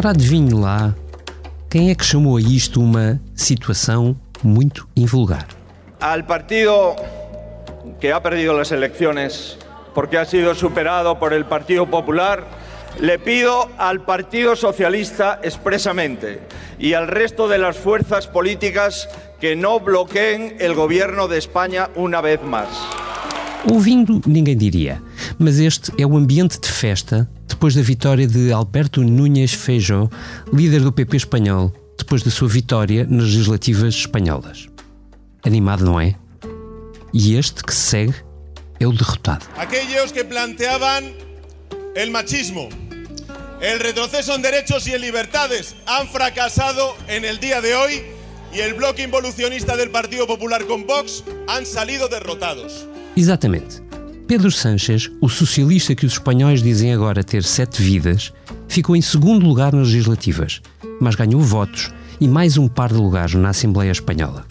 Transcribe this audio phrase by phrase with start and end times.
[0.00, 0.94] Ora, adivinhe lá
[1.68, 5.46] quem é que chamou a isto uma situação muito invulgar.
[6.00, 6.96] Al partido
[8.00, 9.58] que ha perdido las elecciones
[9.94, 12.46] porque ha sido superado por el Partido Popular,
[12.98, 16.40] le pido al Partido Socialista expresamente
[16.78, 19.06] y al resto de las fuerzas políticas
[19.38, 22.68] que no bloqueen el gobierno de España una vez más.
[23.70, 25.02] Ouvindo, ninguém diria,
[25.38, 27.28] mas este é o ambiente de festa
[27.60, 30.08] depois da vitória de Alberto Núñez Feijó,
[30.50, 34.66] líder do PP espanhol, depois da sua vitória nas legislativas espanholas.
[35.44, 36.16] Animado, não é?
[37.12, 38.14] E este que segue
[38.80, 39.44] é o derrotado.
[39.58, 41.12] Aquellos que planteaban
[41.94, 42.70] el machismo,
[43.60, 48.02] el retroceso en derechos y en libertades han fracasado en el día de hoy
[48.54, 52.86] y el bloque involucionista del Partido Popular con Vox han salido derrotados.
[53.16, 53.89] Exatamente.
[54.30, 58.32] Pedro Sánchez, o socialista que os espanhóis dizem agora ter sete vidas,
[58.68, 60.62] ficou em segundo lugar nas legislativas,
[61.00, 64.46] mas ganhou votos e mais um par de lugares na Assembleia Espanhola.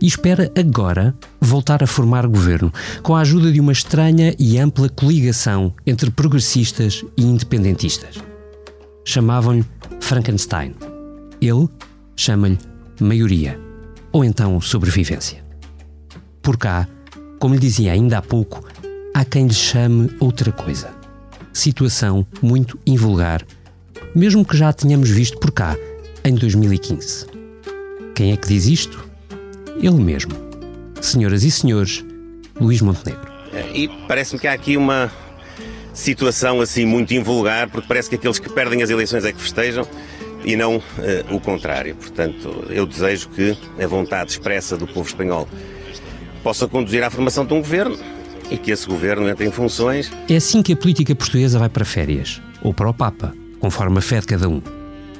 [0.00, 2.72] E espera agora voltar a formar governo,
[3.02, 8.20] com a ajuda de uma estranha e ampla coligação entre progressistas e independentistas.
[9.04, 9.64] Chamavam-lhe
[9.98, 10.76] Frankenstein.
[11.40, 11.68] Ele
[12.14, 12.56] chama-lhe
[13.00, 13.58] maioria,
[14.12, 15.44] ou então sobrevivência.
[16.40, 16.86] Por cá,
[17.40, 18.64] como lhe dizia ainda há pouco,
[19.14, 20.90] há quem lhe chame outra coisa.
[21.52, 23.44] Situação muito invulgar,
[24.14, 25.76] mesmo que já a tenhamos visto por cá,
[26.24, 27.26] em 2015.
[28.14, 29.04] Quem é que diz isto?
[29.76, 30.32] Ele mesmo.
[31.00, 32.04] Senhoras e senhores,
[32.60, 33.30] Luís Montenegro.
[33.74, 35.10] E parece-me que há aqui uma
[35.92, 39.86] situação assim muito invulgar, porque parece que aqueles que perdem as eleições é que festejam
[40.44, 40.82] e não uh,
[41.34, 41.94] o contrário.
[41.94, 45.48] Portanto, eu desejo que a vontade expressa do povo espanhol
[46.42, 47.98] possa conduzir à formação de um governo
[48.52, 50.12] e que esse governo entre em funções.
[50.28, 54.02] É assim que a política portuguesa vai para férias, ou para o Papa, conforme a
[54.02, 54.60] fé de cada um.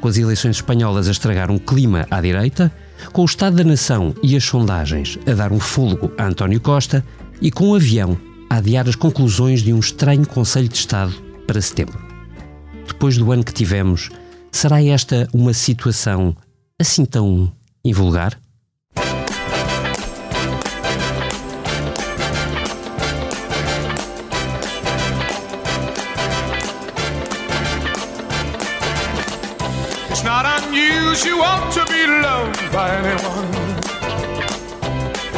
[0.00, 2.70] Com as eleições espanholas a estragar um clima à direita,
[3.12, 7.04] com o Estado da Nação e as sondagens a dar um fôlego a António Costa
[7.40, 8.18] e com o avião
[8.50, 11.12] a adiar as conclusões de um estranho Conselho de Estado
[11.46, 11.98] para setembro.
[12.86, 14.10] Depois do ano que tivemos,
[14.50, 16.36] será esta uma situação
[16.78, 17.50] assim tão
[17.84, 18.38] invulgar?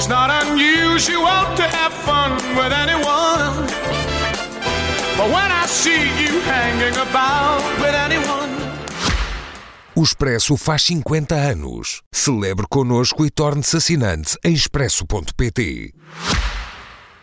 [0.04, 3.66] It's not unusual to have fun with anyone.
[5.16, 8.52] But when I see you hanging about with anyone.
[9.94, 12.02] O Expresso faz 50 anos.
[12.12, 15.94] Celebre connosco e torne-se assinante em expresso.pt.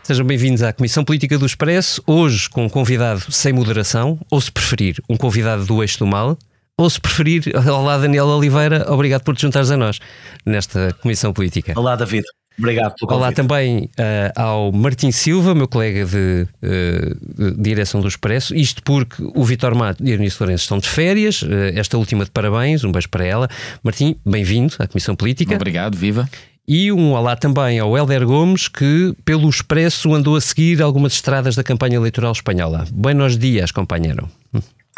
[0.02, 4.50] Sejam bem-vindos à Comissão Política do Expresso, hoje com um convidado sem moderação, ou se
[4.50, 6.36] preferir, um convidado do eixo do mal,
[6.76, 10.00] ou se preferir, olá Daniel Oliveira, obrigado por te juntares a nós
[10.44, 11.74] nesta Comissão Política.
[11.76, 12.24] Olá David,
[12.58, 18.08] obrigado pelo Olá também uh, ao Martim Silva, meu colega de, uh, de direção do
[18.08, 21.96] Expresso, isto porque o Vitor Mato e a Eunice Lourenço estão de férias, uh, esta
[21.98, 23.48] última de parabéns, um beijo para ela.
[23.82, 25.54] Martim, bem-vindo à Comissão Política.
[25.54, 26.28] Obrigado, viva.
[26.66, 31.56] E um olá também ao Helder Gomes, que pelo Expresso andou a seguir algumas estradas
[31.56, 32.86] da campanha eleitoral espanhola.
[32.92, 34.30] Buenos dias, companheiro.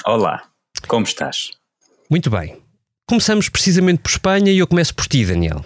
[0.04, 0.42] Olá,
[0.86, 1.52] como estás?
[2.10, 2.56] Muito bem.
[3.06, 5.64] Começamos precisamente por Espanha e eu começo por ti, Daniel.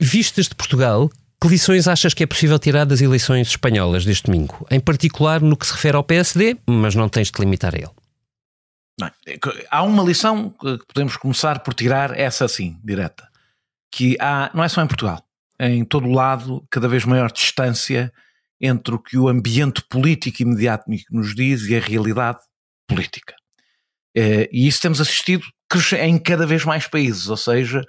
[0.00, 1.10] Vistas de Portugal,
[1.40, 4.64] que lições achas que é possível tirar das eleições espanholas deste domingo?
[4.70, 7.90] Em particular no que se refere ao PSD, mas não tens de limitar a ele.
[9.00, 9.10] Bem,
[9.68, 13.28] há uma lição que podemos começar por tirar, essa sim, direta,
[13.90, 15.20] que há, não é só em Portugal,
[15.58, 18.12] em todo o lado, cada vez maior distância
[18.60, 22.38] entre o que o ambiente político imediato nos diz e a realidade
[22.88, 23.34] política.
[24.16, 25.44] Eh, E isso temos assistido
[26.00, 27.84] em cada vez mais países, ou seja,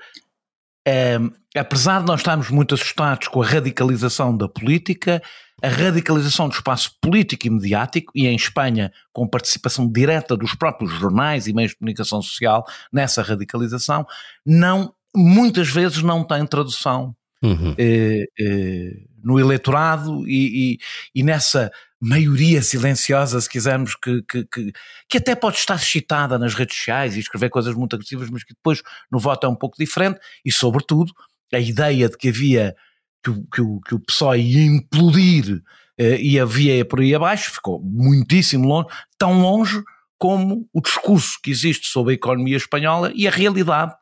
[0.90, 1.20] eh,
[1.56, 5.22] apesar de nós estarmos muito assustados com a radicalização da política,
[5.62, 10.92] a radicalização do espaço político e mediático, e em Espanha com participação direta dos próprios
[10.94, 14.06] jornais e meios de comunicação social nessa radicalização,
[14.46, 17.74] não, muitas vezes não tem tradução Uhum.
[17.78, 18.92] eh, eh,
[19.24, 20.78] no eleitorado e, e-
[21.16, 21.72] e nessa
[22.02, 24.72] maioria silenciosa, se quisermos, que, que, que,
[25.10, 28.54] que até pode estar excitada nas redes sociais e escrever coisas muito agressivas, mas que
[28.54, 28.82] depois
[29.12, 31.14] no voto é um pouco diferente, e sobretudo
[31.54, 32.76] a ideia de que havia
[33.24, 35.62] que, o- que, o, que o PSOE ia implodir
[35.98, 38.88] eh, e havia por aí abaixo, ficou muitíssimo longe,
[39.18, 39.84] tão longe
[40.18, 43.94] como o discurso que existe sobre a economia espanhola e a realidade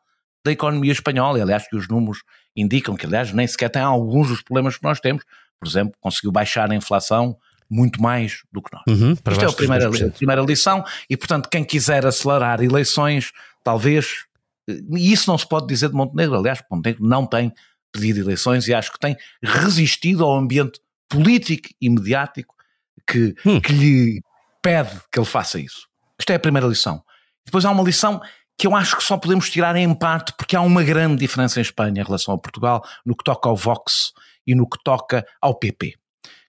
[0.44, 2.22] da economia espanhola, e aliás que os números
[2.54, 5.24] indicam que aliás nem sequer tem alguns dos problemas que nós temos,
[5.58, 7.36] por exemplo, conseguiu baixar a inflação
[7.70, 8.84] muito mais do que nós.
[8.86, 10.08] Uhum, para Isto é a primeira, 2%.
[10.08, 13.32] a primeira lição e portanto quem quiser acelerar eleições
[13.62, 14.24] talvez,
[14.68, 17.52] e isso não se pode dizer de Montenegro, aliás, Montenegro não tem
[17.92, 22.54] pedido eleições e acho que tem resistido ao ambiente político e mediático
[23.06, 23.60] que, hum.
[23.60, 24.22] que lhe
[24.62, 25.86] pede que ele faça isso.
[26.18, 27.02] Esta é a primeira lição.
[27.44, 28.20] Depois há uma lição
[28.58, 31.62] que eu acho que só podemos tirar em parte porque há uma grande diferença em
[31.62, 34.12] Espanha em relação a Portugal no que toca ao Vox
[34.46, 35.94] e no que toca ao PP,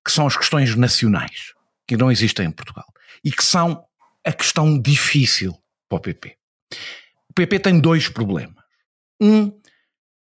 [0.06, 1.54] que são as questões nacionais,
[1.88, 2.86] que não existem em Portugal,
[3.24, 3.84] e que são
[4.26, 5.58] a questão difícil
[5.88, 6.36] para o PP.
[7.30, 8.64] O PP tem dois problemas.
[9.22, 9.52] Um,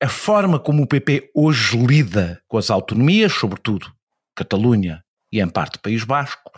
[0.03, 3.93] a forma como o PP hoje lida com as autonomias, sobretudo
[4.35, 5.03] Catalunha
[5.33, 6.51] e em parte País Basco,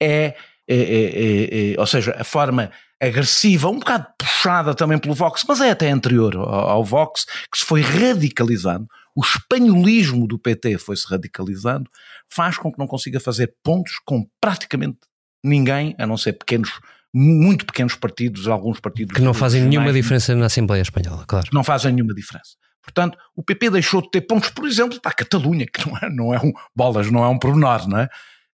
[0.00, 0.36] é,
[0.68, 2.70] é, é, é, ou seja, a forma
[3.00, 7.58] agressiva, um bocado puxada também pelo Vox, mas é até anterior ao, ao Vox, que
[7.58, 11.90] se foi radicalizando, o espanholismo do PT foi-se radicalizando,
[12.28, 14.98] faz com que não consiga fazer pontos com praticamente
[15.44, 16.80] ninguém, a não ser pequenos,
[17.14, 19.16] muito pequenos partidos, alguns partidos.
[19.16, 21.48] Que não fazem nenhuma diferença na Assembleia Espanhola, claro.
[21.52, 22.56] Não fazem nenhuma diferença.
[22.82, 26.10] Portanto, o PP deixou de ter pontos, por exemplo, para a Catalunha, que não é,
[26.10, 26.52] não é um.
[26.74, 28.08] bolas, não é um pormenor, não é?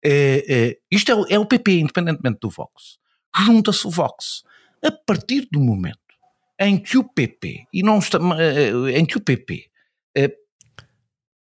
[0.03, 2.97] é, é isto é, é o PP, independentemente do Vox
[3.45, 4.43] junta-se o Vox.
[4.83, 5.97] A partir do momento
[6.59, 9.69] em que o PP, e não está, eh, em que o PP eh,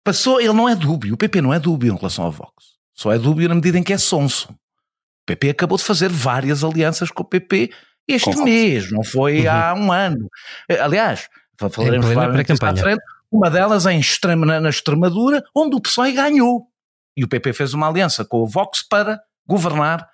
[0.09, 2.51] passou, ele não é dúbio, o PP não é dúbio em relação ao Vox,
[2.95, 4.51] só é dúbio na medida em que é sonso.
[4.51, 7.71] O PP acabou de fazer várias alianças com o PP
[8.07, 9.51] este com mês, não foi uhum.
[9.51, 10.27] há um ano.
[10.67, 11.27] Eh, aliás,
[11.71, 12.07] falaremos
[12.59, 13.01] para frente,
[13.31, 16.67] uma delas em extrema, na, na Extremadura, onde o PSOE ganhou.
[17.15, 20.09] E o PP fez uma aliança com o Vox para governar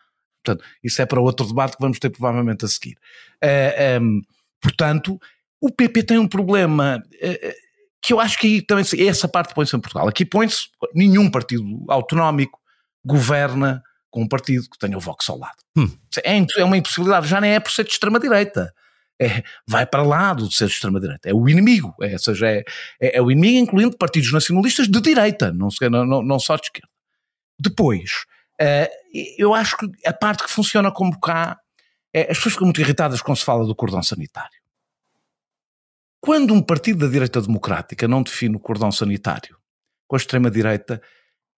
[0.45, 2.93] Portanto, isso é para outro debate que vamos ter provavelmente a seguir.
[2.93, 4.21] Uh, eh, um, ehm,
[4.61, 5.19] portanto,
[5.59, 7.64] o PP tem um problema uh,
[8.05, 10.07] que eu acho que aí também essa parte põe-se em Portugal.
[10.07, 12.59] Aqui põe-se nenhum partido autonómico
[13.03, 15.57] governa com um partido que tenha o Vox ao lado.
[15.75, 15.89] Hum.
[16.23, 18.73] É, é, uma impossibilidade, já nem é por ser de extrema-direita.
[19.21, 21.29] É, vai para lá do ser de extrema-direita.
[21.29, 22.63] É o inimigo, é, ou seja, é,
[22.99, 25.69] é, é, o inimigo incluindo partidos nacionalistas de direita, não,
[26.05, 26.89] não, não, só de esquerda.
[27.59, 28.25] Depois,
[28.61, 28.87] Uh,
[29.37, 31.59] eu acho que a parte que funciona como cá,
[32.13, 34.57] é, as pessoas ficam muito irritadas quando se fala do cordão sanitário.
[36.25, 39.55] Quando um partido da direita democrática não define o cordão sanitário
[40.07, 40.99] com a extrema-direita,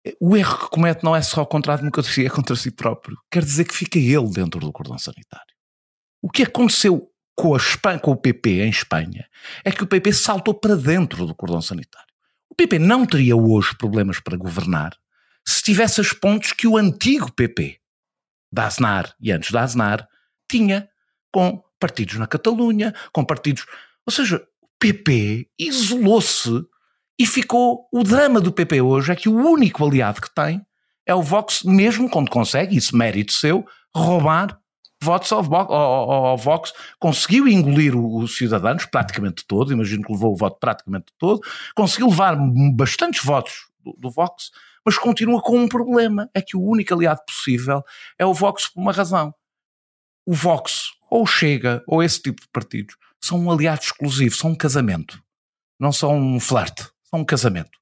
[0.06, 3.18] eh, o erro que comete não é só contra a democracia, é contra si próprio.
[3.32, 5.56] Quer dizer que fica ele dentro do cordão sanitário.
[6.22, 9.26] O que aconteceu com, Espanha, com o PP em Espanha
[9.64, 12.14] é que o PP saltou para dentro do cordão sanitário.
[12.50, 14.92] O PP não teria hoje problemas para governar
[15.48, 17.80] se tivesse as pontes que o antigo PP
[18.52, 20.06] da Aznar e antes da Aznar
[20.52, 20.90] tinha
[21.32, 23.66] com partidos na Catalunha, com partidos.
[24.06, 24.46] Ou seja,
[24.80, 26.66] PP isolou-se
[27.20, 27.88] e ficou.
[27.92, 30.62] O drama do PP hoje é que o único aliado que tem
[31.06, 33.66] é o Vox, mesmo quando consegue, isso mérito seu,
[33.96, 34.60] roubar
[35.02, 40.36] votos ao, ao, ao, Vox, conseguiu engolir os Cidadãos praticamente todo, imagino que levou o
[40.36, 41.42] voto praticamente todo,
[41.76, 42.36] conseguiu levar
[42.76, 44.52] bastantes votos do, do Vox,
[44.84, 47.84] mas continua com um problema: é que o único aliado possível
[48.18, 49.34] é o Vox por uma razão.
[50.26, 54.56] O Vox, ou Chega, ou esse tipo de partidos, são um aliado exclusivo, são um
[54.56, 55.22] casamento.
[55.80, 57.78] Não são um flerte, são um casamento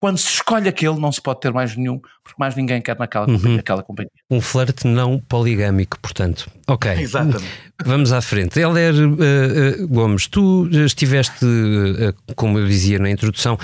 [0.00, 3.26] quando se escolhe aquele, não se pode ter mais nenhum, porque mais ninguém quer naquela
[3.28, 3.38] uhum.
[3.38, 4.10] companhia, companhia.
[4.30, 6.48] Um flerte não poligâmico, portanto.
[6.66, 6.90] Ok.
[7.00, 7.68] Exatamente.
[7.84, 8.58] Vamos à frente.
[8.58, 13.56] Helder uh, uh, Gomes, tu estiveste, uh, como eu dizia na introdução,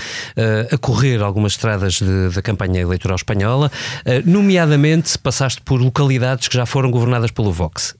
[0.71, 3.71] a correr algumas estradas de, da campanha eleitoral espanhola,
[4.25, 7.95] nomeadamente passaste por localidades que já foram governadas pelo Vox.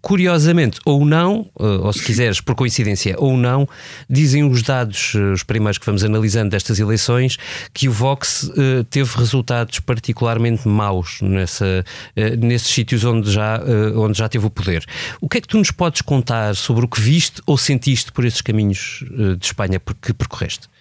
[0.00, 3.68] curiosamente, ou não, ou se quiseres, por coincidência, ou não,
[4.08, 7.36] dizem os dados, os primeiros que vamos analisando destas eleições,
[7.72, 11.84] que o Vox uh, teve resultados particularmente maus nessa,
[12.16, 14.84] uh, nesses sítios onde já, uh, onde já teve o poder.
[15.20, 18.24] O que é que tu nos podes contar sobre o que viste ou sentiste por
[18.24, 19.04] esses caminhos
[19.38, 20.71] de Espanha que percorreste?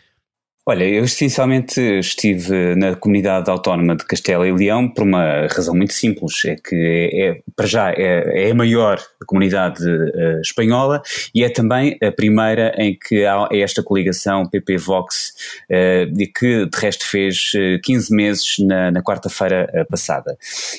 [0.64, 5.92] Olha, eu essencialmente estive na comunidade autónoma de Castela e Leão por uma razão muito
[5.92, 11.02] simples, é que é, é para já é, é, a maior comunidade uh, espanhola
[11.34, 17.10] e é também a primeira em que há esta coligação PP-Vox, uh, que de resto
[17.10, 17.54] fez
[17.84, 20.38] 15 meses na, na quarta-feira passada.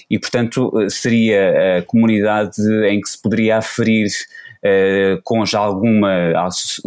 [0.09, 4.07] E portanto seria a comunidade em que se poderia aferir
[4.64, 6.33] uh, com já alguma,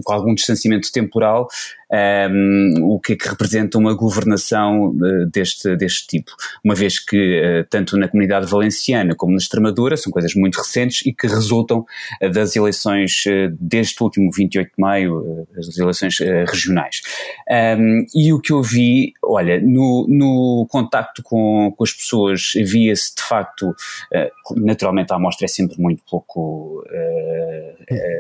[0.04, 1.48] com algum distanciamento temporal,
[1.92, 6.32] um, ehm, o que é que representa uma governação uh, deste, deste tipo,
[6.64, 11.06] uma vez que uh, tanto na comunidade valenciana como na Extremadura são coisas muito recentes
[11.06, 11.86] e que resultam
[12.34, 13.24] das eleições
[13.60, 17.02] deste último 28 de maio, as eleições regionais.
[17.50, 22.54] Um, ehm, e o que eu vi, olha, no, no contacto com, com as pessoas
[22.56, 23.76] via-se de facto,
[24.56, 26.84] naturalmente a amostra é sempre muito pouco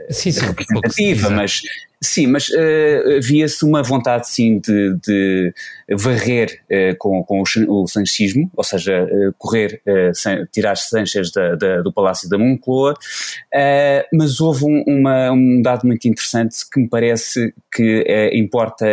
[0.09, 1.61] sim, sim, representativa, mas
[2.05, 5.53] Sim, mas uh, via-se uma vontade, sim, de, de
[5.91, 9.81] varrer uh, com, com o, o sanchismo, ou seja, uh, correr,
[10.13, 12.93] sem, tirar Sanches da, da, do Palácio da Moncloa,
[14.13, 18.85] mas houve um, uma, um, dado muito interessante que me parece que importa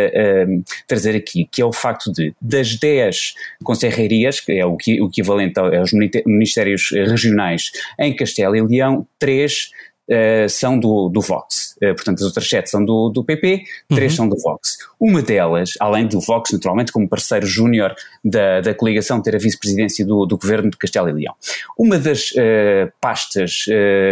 [0.87, 3.33] trazer aqui, que é o facto de, das 10
[3.63, 5.91] conserrerias, que é o, o equivalente aos
[6.25, 9.71] ministérios regionais em Castelo e Leão, três
[10.09, 11.77] Uh, são do, do Vox.
[11.77, 14.17] Uh, portanto, as outras sete são do, do PP, três uhum.
[14.17, 14.77] são do Vox.
[14.99, 20.05] Uma delas, além do Vox, naturalmente, como parceiro júnior da, da coligação, ter a vice-presidência
[20.05, 21.33] do, do governo de Castelo e Leão.
[21.77, 23.65] Uma das uh, pastas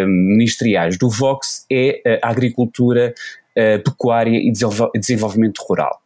[0.07, 3.13] ministeriais do Vox é a agricultura
[3.51, 4.49] Uh, pecuária e
[4.97, 5.99] desenvolvimento rural.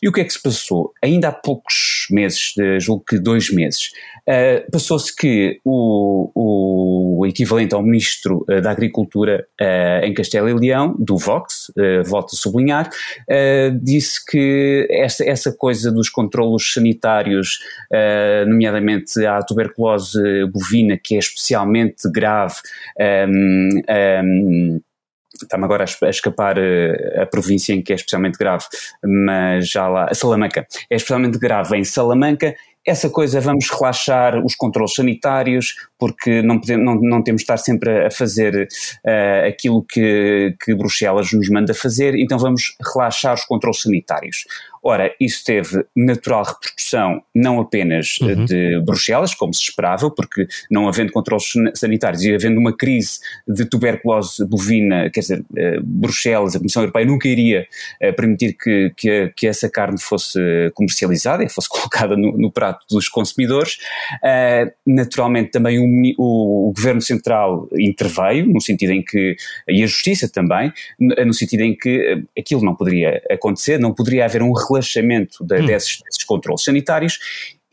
[0.00, 0.92] E o que é que se passou?
[1.02, 3.90] Ainda há poucos meses, julgo que dois meses,
[4.28, 9.44] uh, passou-se que o, o, equivalente ao Ministro uh, da Agricultura
[10.04, 11.72] em Castelo e Leão, do Vox,
[12.04, 12.90] volto a sublinhar,
[13.80, 17.58] disse que essa, essa coisa dos controlos sanitários,
[18.46, 20.20] nomeadamente a tuberculose
[20.52, 22.56] bovina, que é especialmente grave,
[23.28, 23.82] um,
[24.24, 24.80] um,
[25.40, 28.64] está-me agora a escapar eh, a província em que é especialmente grave,
[29.04, 34.94] mas já lá, Salamanca, é especialmente grave em Salamanca, essa coisa vamos relaxar os controles
[34.94, 38.66] sanitários, porque não, podemos, não, não temos de estar sempre a fazer
[39.06, 44.44] uh, aquilo que, que Bruxelas nos manda fazer, então vamos relaxar os controles sanitários.
[44.82, 48.44] Ora, isso teve natural repercussão não apenas eh, uhum.
[48.44, 53.64] de Bruxelas, como se esperava, porque não havendo controles sanitários e havendo uma crise de
[53.64, 57.66] tuberculose bovina, quer dizer, uh, Bruxelas, a Comissão Europeia nunca iria
[58.02, 60.40] uh, permitir que, que, que, essa carne fosse
[60.74, 63.78] comercializada e fosse colocada no, no prato dos consumidores.
[64.86, 65.86] naturalmente também o
[66.18, 69.36] o, o, Governo Central interveio, no sentido em que,
[69.68, 74.24] e a Justiça também, no sentido em que eh, aquilo não poderia acontecer, não poderia
[74.24, 75.66] haver um relaxamento de, hum.
[75.66, 77.18] desses, desses controles sanitários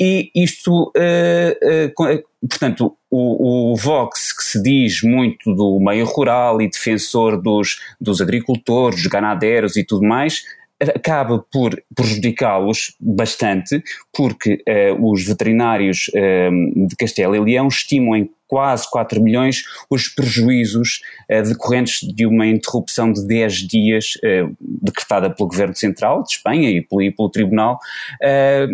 [0.02, 6.62] e isto, uh, uh, portanto, o, o, Vox, que se diz muito do meio rural
[6.62, 10.44] e defensor dos, dos agricultores, dos ganadeiros e tudo mais,
[10.82, 13.84] acaba por prejudicá-los bastante,
[14.14, 20.08] porque uh, os veterinários uh, de Castelo e Leão estimam em quase 4 milhões os
[20.08, 24.14] prejuízos uh, decorrentes de uma interrupção de 10 dias
[24.60, 27.78] decretada pelo Governo Central de Espanha e pelo, e pelo Tribunal,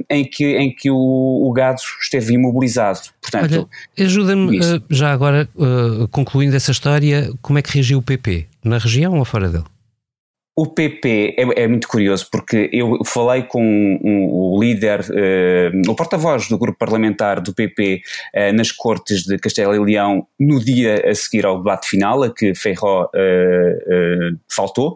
[0.10, 3.00] em, que, em que o, o, gado esteve imobilizado.
[3.22, 3.70] Portanto,
[4.00, 4.60] ajuda-me,
[4.90, 5.50] já agora,
[6.12, 8.48] concluindo essa história, como é que reagiu o PP?
[8.64, 9.66] Na região ou fora dele?
[10.58, 15.92] O PP é, é, muito curioso porque eu falei com um, um, o líder, uh,
[15.92, 18.00] o porta-voz do grupo parlamentar do PP uh,
[18.32, 22.34] eh, nas Cortes de Castelo e Leão no dia a seguir ao debate final, a
[22.34, 24.96] que Ferro uh, faltou,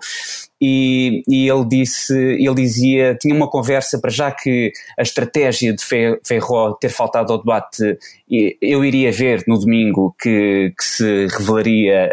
[0.62, 5.84] e, e, ele disse, ele dizia, tinha uma conversa para já que a estratégia de
[5.84, 7.98] Ferro ter faltado ao debate,
[8.62, 12.12] eu iria ver no domingo que, que se revelaria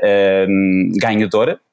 [1.00, 1.65] ganhadora, eh,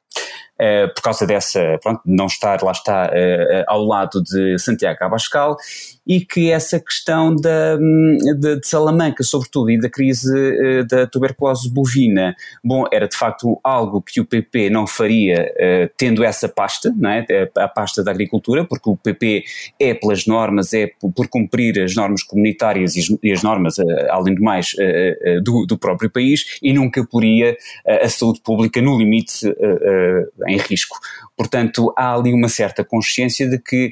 [0.95, 5.57] por causa dessa, pronto, não estar, lá está, uh, ao lado de Santiago Abascal,
[6.05, 11.69] e que essa questão da, de, de Salamanca, sobretudo, e da crise uh, da tuberculose
[11.69, 15.51] bovina, bom, era de facto algo que o PP não faria
[15.97, 17.25] tendo essa pasta, não é?
[17.57, 19.43] a pasta da agricultura, porque o PP
[19.79, 23.75] é pelas normas, é por, cumprir as normas comunitárias e, e as normas,
[24.09, 24.71] além do mais,
[25.43, 27.55] do, do, próprio país, e nunca poria
[27.85, 29.45] a saúde pública no limite
[30.47, 30.97] em risco.
[31.35, 33.91] Portanto, há ali uma certa consciência de que,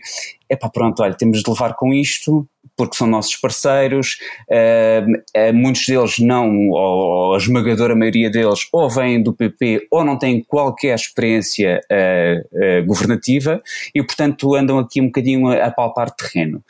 [0.52, 4.18] é pá, pronto, olha, temos de levar com isto, porque são nossos parceiros,
[4.50, 10.18] uh, muitos deles não, ou a esmagadora maioria deles, ou vêm do PP ou não
[10.18, 13.62] têm qualquer experiência uh, uh, governativa
[13.96, 16.62] e, portanto, andam aqui um bocadinho a, a palpar terreno.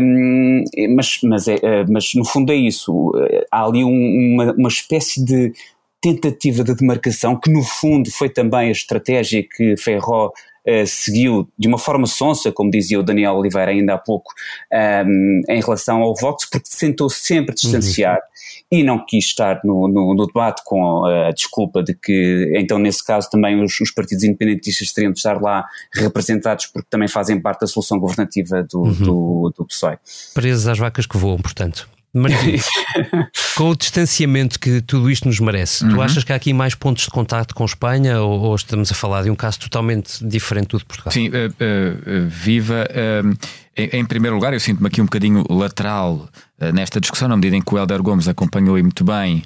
[0.00, 0.62] Um,
[0.94, 3.12] mas, mas, é, mas, no fundo, é isso.
[3.50, 5.52] Há ali um, uma, uma espécie de
[6.00, 10.32] tentativa de demarcação, que no fundo foi também a estratégia que Ferro
[10.66, 14.32] Uh, seguiu de uma forma sonsa, como dizia o Daniel Oliveira ainda há pouco,
[14.72, 18.78] um, ehm, em relação ao Vox, porque tentou sempre distanciar uhum.
[18.78, 23.04] e não quis estar no, no, no, debate com a desculpa de que, então, nesse
[23.04, 27.62] caso, também os, os, partidos independentistas teriam de estar lá representados porque também fazem parte
[27.62, 28.92] da solução governativa do, uhum.
[28.92, 29.98] do, do PSOE.
[30.32, 31.88] Presos às vacas que voam, portanto.
[32.14, 32.56] Martim,
[33.56, 35.90] com o distanciamento que tudo isto nos merece, uhum.
[35.90, 38.94] tu achas que há aqui mais pontos de contato com Espanha ou, ou, estamos a
[38.94, 41.12] falar de um caso totalmente diferente do de Portugal?
[41.12, 42.86] Sim, uh, uh, viva.
[42.90, 43.36] Uh,
[43.74, 46.28] em, em, primeiro lugar, eu sinto-me aqui um bocadinho lateral
[46.74, 49.42] nesta discussão, na medida em que o Helder Gomes acompanhou e muito bem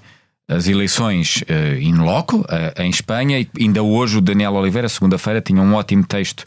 [0.49, 5.41] as eleições uh, in loco, uh, em Espanha, e ainda hoje o Daniel Oliveira, segunda-feira,
[5.41, 6.45] tinha um ótimo texto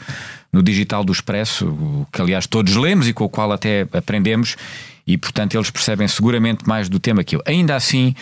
[0.52, 4.56] no digital do Expresso, que aliás todos lemos e com o qual até aprendemos,
[5.06, 7.42] e portanto eles percebem seguramente mais do tema que eu.
[7.46, 8.14] Ainda assim,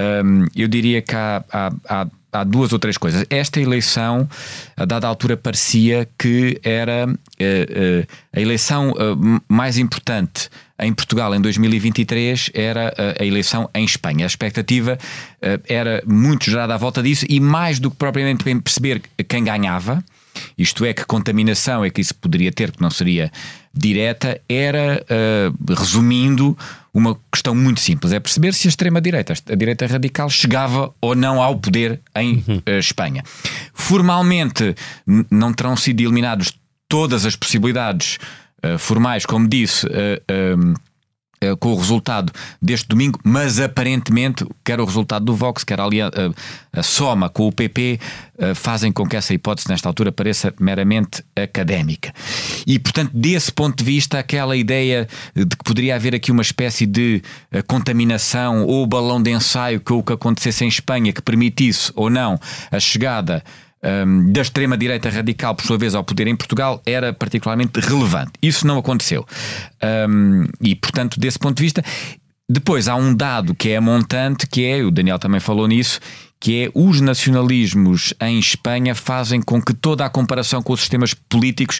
[0.00, 3.24] um, eu diria que há, há, há, há, duas ou três coisas.
[3.28, 4.28] Esta eleição,
[4.76, 10.48] a dada altura, parecia que era uh, uh, a eleição uh, mais importante
[10.80, 14.24] em Portugal em 2023 era a eleição em Espanha.
[14.24, 14.98] A expectativa
[15.68, 20.04] era muito gerada à volta disso e mais do que propriamente perceber quem ganhava,
[20.56, 23.30] isto é, que contaminação é que isso poderia ter, que não seria
[23.72, 26.56] direta, era, uh, resumindo,
[26.92, 31.42] uma questão muito simples: é perceber se a extrema-direita, a direita radical, chegava ou não
[31.42, 33.22] ao poder em uh, Espanha.
[33.72, 34.74] Formalmente,
[35.30, 36.52] não terão sido eliminados
[36.88, 38.18] todas as possibilidades
[38.64, 39.86] uh, formais, como disse.
[41.40, 45.86] Eh, com o resultado deste domingo, mas aparentemente, quer o resultado do Vox, quer a,
[46.72, 48.00] a, soma com o PP,
[48.38, 52.12] eh, fazem com que essa hipótese, nesta altura, pareça meramente académica.
[52.66, 56.86] E, portanto, desse ponto de vista, aquela ideia de que poderia haver aqui uma espécie
[56.86, 57.22] de
[57.52, 62.10] eh, contaminação ou balão de ensaio com o que acontecesse em Espanha que permitisse ou
[62.10, 62.38] não
[62.68, 63.44] a chegada
[63.82, 68.32] um, da extrema-direita radical, por sua vez, ao poder em Portugal, era particularmente relevante.
[68.42, 69.26] Isso não aconteceu.
[70.08, 71.82] Um, e, portanto, desse ponto de vista.
[72.50, 76.00] Depois há um dado que é montante, que é, o Daniel também falou nisso,
[76.40, 81.12] que é os nacionalismos em Espanha fazem com que toda a comparação com os sistemas
[81.12, 81.78] políticos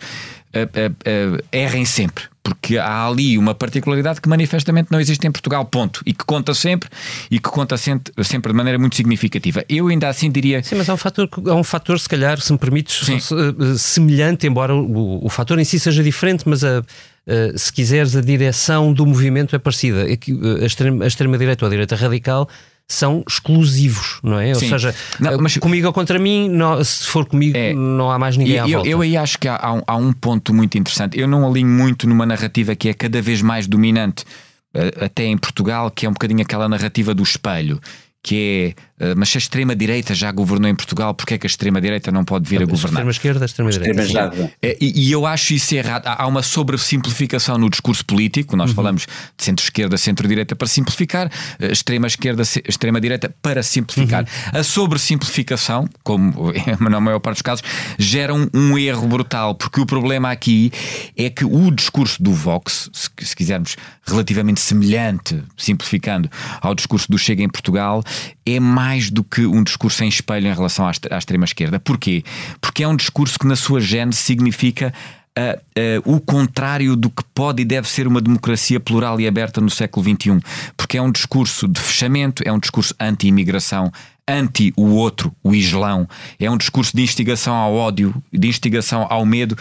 [0.54, 5.30] uh, uh, uh, errem sempre porque há ali uma particularidade que manifestamente não existe em
[5.30, 6.02] Portugal, ponto.
[6.06, 6.88] E que conta sempre
[7.30, 9.62] e que conta sempre, de maneira muito significativa.
[9.68, 10.62] Eu ainda assim diria.
[10.62, 14.46] Sim, mas há um fator, há um fator se calhar, se me permites, eh, semelhante,
[14.46, 16.82] embora o, o fator em si seja diferente, mas a.
[17.28, 20.10] Uh, se quiseres, a direção do movimento é parecida.
[20.10, 22.48] É uh, a extrema-direita extrema ou a direita radical
[22.90, 24.48] são exclusivos, não é?
[24.48, 25.56] Ou seja, não, mas...
[25.58, 28.66] comigo ou contra mim, não, se for comigo, é, não há mais ninguém eu, à
[28.66, 28.88] volta.
[28.88, 31.18] Eu aí acho que há, há, um, há, um, ponto muito interessante.
[31.18, 34.24] Eu não alinho muito numa narrativa que é cada vez mais dominante,
[34.72, 37.78] eh, até em Portugal, que é um bocadinho aquela narrativa do espelho
[38.22, 38.82] que é,
[39.16, 42.48] mas se a extrema-direita já governou em Portugal, porque é que a extrema-direita não pode
[42.48, 43.06] vir a governar?
[43.06, 44.52] Extrema-esquerda, extrema-direita.
[44.60, 46.06] É, e, e, eu acho isso errado.
[46.06, 48.76] Há uma sobressimplificação no discurso político, nós uhum.
[48.76, 49.06] falamos
[49.36, 54.24] de centro-esquerda, centro-direita para simplificar, uh, extrema-esquerda, extrema-direita para simplificar.
[54.24, 54.60] Uhum.
[54.60, 57.64] A sobressimplificação, como na maior parte dos casos,
[57.98, 60.72] gera um, um, erro brutal, porque o problema aqui
[61.16, 66.28] é que o discurso do Vox, se, se quisermos relativamente semelhante, simplificando,
[66.60, 68.02] ao discurso do Chega em Portugal,
[68.44, 71.78] é mais do que um discurso em espelho em relação à, à extrema-esquerda.
[71.78, 72.24] Porquê?
[72.60, 74.92] Porque é um discurso que, na sua gênese, significa
[75.38, 79.60] Uh, uh, o contrário do que pode e deve ser uma democracia plural e aberta
[79.60, 80.40] no século XXI.
[80.76, 83.92] Porque é um discurso de fechamento, é um discurso anti-imigração,
[84.28, 86.08] anti o outro, o islão,
[86.40, 89.56] é um discurso de instigação ao ódio, de instigação ao medo.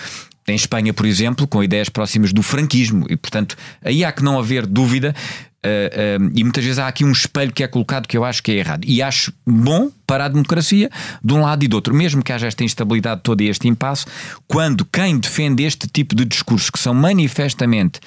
[0.48, 4.40] Em Espanha, por exemplo, com ideias próximas do franquismo, e portanto aí há que não
[4.40, 5.14] haver dúvida
[5.66, 8.42] Uh, uh, e muitas vezes há aqui um espelho que é colocado que eu acho
[8.42, 8.86] que é errado.
[8.86, 10.90] E acho bom para a democracia
[11.24, 14.06] de um lado e do outro, mesmo que haja esta instabilidade toda e este impasse,
[14.48, 18.00] quando quem defende este tipo de discursos que são manifestamente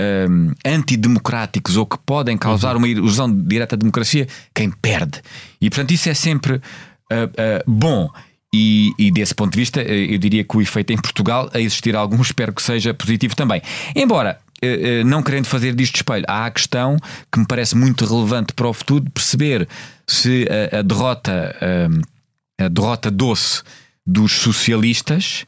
[0.00, 5.22] uh, antidemocráticos ou que podem causar uma ilusão direta da democracia, quem perde.
[5.60, 6.60] E portanto, isso é sempre
[7.66, 8.08] bom.
[8.52, 11.94] E, e, desse ponto de vista, eu diria que o efeito em Portugal, a existir
[11.94, 13.62] algum, espero que seja positivo também.
[13.94, 16.96] Embora eh, eh, não querendo fazer disto espelho, há a questão
[17.32, 19.68] que me parece muito relevante para o futuro perceber
[20.06, 21.64] se a, a derrota, a,
[22.62, 23.62] eh, a derrota doce
[24.06, 25.46] dos socialistas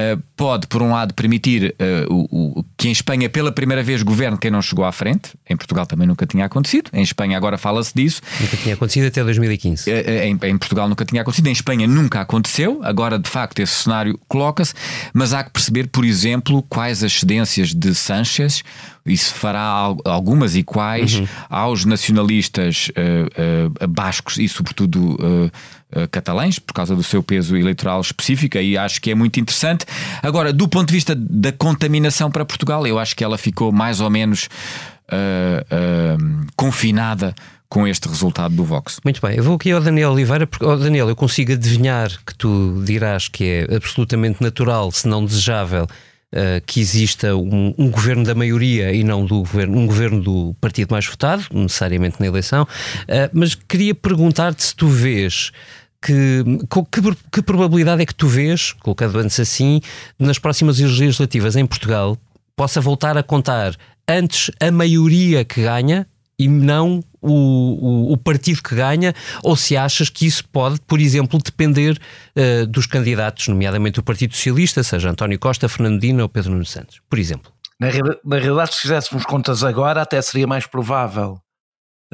[0.00, 1.72] Uh, pode, por um lado, permitir
[2.08, 5.30] uh, o, o, que em Espanha, pela primeira vez, governe quem não chegou à frente.
[5.48, 6.90] Em Portugal também nunca tinha acontecido.
[6.92, 8.20] Em Espanha agora fala-se disso.
[8.40, 9.88] Nunca tinha acontecido até 2015.
[9.88, 11.46] Uh, em, em, Portugal nunca tinha acontecido.
[11.46, 12.80] Em Espanha nunca aconteceu.
[12.82, 14.74] Agora, de facto, esse cenário coloca-se.
[15.12, 18.64] Mas há que perceber, por exemplo, quais as cedências de Sánchez
[19.06, 21.28] isso fará algumas e quais uhum.
[21.50, 22.90] aos nacionalistas
[23.86, 25.18] bascos e, sobretudo,
[25.94, 29.86] uh, catalães, por causa do seu peso eleitoral específico, e acho que é muito interessante.
[30.22, 34.00] Agora, do ponto de vista da contaminação para Portugal, eu acho que ela ficou mais
[34.00, 34.48] ou menos
[36.56, 37.34] confinada
[37.74, 39.00] com este resultado do Vox.
[39.04, 42.32] Muito bem, eu vou aqui ao Daniel Oliveira, porque, oh Daniel, eu consigo adivinhar que
[42.36, 48.22] tu dirás que é absolutamente natural, se não desejável, uh, que exista um, um, governo
[48.22, 52.62] da maioria e não do governo, um governo do partido mais votado, necessariamente na eleição.
[52.62, 55.50] Uh, mas queria perguntar-te se tu vês.
[56.04, 56.44] Que,
[56.92, 57.00] que,
[57.32, 59.80] que, probabilidade é que tu vês, colocando antes assim,
[60.18, 62.18] nas próximas legislativas em Portugal,
[62.54, 63.74] possa voltar a contar
[64.06, 66.06] antes a maioria que ganha
[66.38, 71.00] e não o, o, o, partido que ganha, ou se achas que isso pode, por
[71.00, 71.98] exemplo, depender
[72.36, 77.00] uh, dos candidatos, nomeadamente do Partido Socialista, seja António Costa, Fernandina ou Pedro Nuno Santos,
[77.08, 77.50] por exemplo?
[77.80, 77.88] Na,
[78.24, 81.40] na realidade, se fizéssemos contas agora, até seria mais provável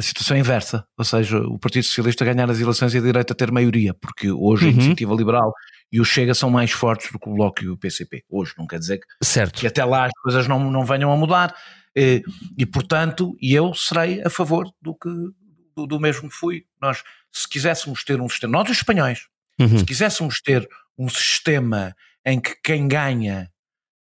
[0.00, 3.52] a situação inversa, ou seja, o Partido Socialista ganhar as eleições e a direita ter
[3.52, 4.70] maioria, porque hoje uhum.
[4.70, 5.52] a Iniciativa Liberal
[5.92, 8.24] e o Chega são mais fortes do que o Bloco e o PCP.
[8.26, 9.60] Hoje não quer dizer que, certo.
[9.60, 11.54] que até lá as coisas não, não venham a mudar.
[11.94, 12.22] E,
[12.56, 15.10] e portanto, eu serei a favor do que
[15.76, 16.64] do, do, mesmo que fui.
[16.80, 19.26] Nós, se quiséssemos ter um sistema, nós os espanhóis,
[19.58, 19.78] uhum.
[19.78, 23.50] se quiséssemos ter um sistema em que quem ganha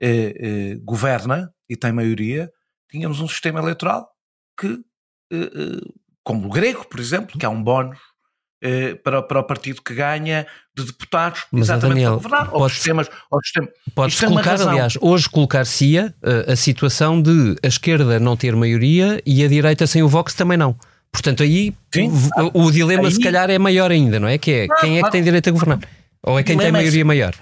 [0.01, 2.51] eh, eh, governa e tem maioria,
[2.91, 4.07] tínhamos um sistema eleitoral
[4.59, 4.83] que, eh, eh
[6.23, 7.99] como o grego, por exemplo, que há um bónus
[8.63, 12.69] eh, para, para o partido que ganha de deputados Mas, exatamente Daniel, para governar, ou
[12.69, 13.69] sistemas, ou sistema.
[13.95, 16.15] Pode-se colocar, aliás, hoje colocar-se-ia
[16.49, 20.33] a, a situação de a esquerda não ter maioria e a direita sem o Vox
[20.33, 20.75] também não.
[21.13, 22.11] Portanto, aí Sim,
[22.55, 24.39] o, o, dilema aí, se calhar é maior ainda, não é?
[24.39, 25.81] Que é quem é que tem direito a governar?
[26.23, 27.35] Ou é quem tem é maioria é maior?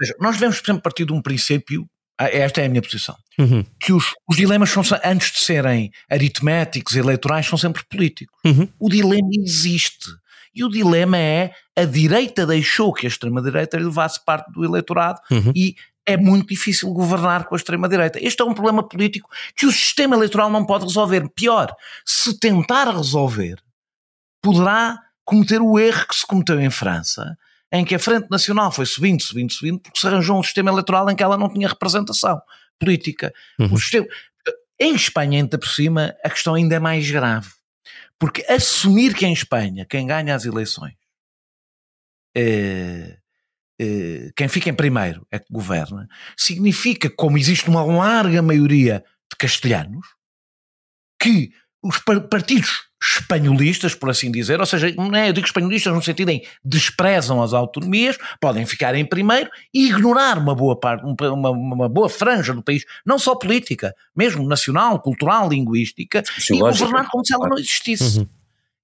[0.00, 1.86] Veja, nós devemos, por exemplo, partir de um princípio,
[2.18, 3.64] esta é a minha posição, uhum.
[3.78, 8.36] que os, os dilemas são, antes de serem aritméticos, eleitorais, são sempre políticos.
[8.44, 8.68] Uhum.
[8.78, 10.08] O dilema existe.
[10.54, 15.52] E o dilema é a direita deixou que a extrema-direita levasse parte do eleitorado uhum.
[15.54, 18.18] e é muito difícil governar com a extrema-direita.
[18.20, 21.28] Este é um problema político que o sistema eleitoral não pode resolver.
[21.34, 21.72] Pior,
[22.04, 23.62] se tentar resolver,
[24.42, 27.36] poderá cometer o erro que se cometeu em França,
[27.72, 31.08] em que a Frente Nacional foi subindo, subindo, subindo, porque se arranjou um sistema eleitoral
[31.10, 32.40] em que ela não tinha representação
[32.78, 33.32] política.
[33.58, 33.74] Uhum.
[33.74, 34.06] O sistema...
[34.80, 37.48] Em Espanha, ainda por cima, a questão ainda é mais grave
[38.18, 40.94] porque assumir que em Espanha quem ganha as eleições,
[42.36, 43.18] é,
[43.80, 49.36] é, quem fica em primeiro é que governa, significa, como existe uma larga maioria de
[49.38, 50.06] castelhanos,
[51.20, 56.02] que os partidos espanholistas, por assim dizer, ou seja, não é, eu digo espanholistas no
[56.02, 61.50] sentido em desprezam as autonomias, podem ficar em primeiro e ignorar uma boa parte, uma,
[61.50, 67.24] uma boa franja do país, não só política, mesmo nacional, cultural, linguística, e governar como
[67.24, 68.18] se ela não existisse.
[68.18, 68.28] Uhum.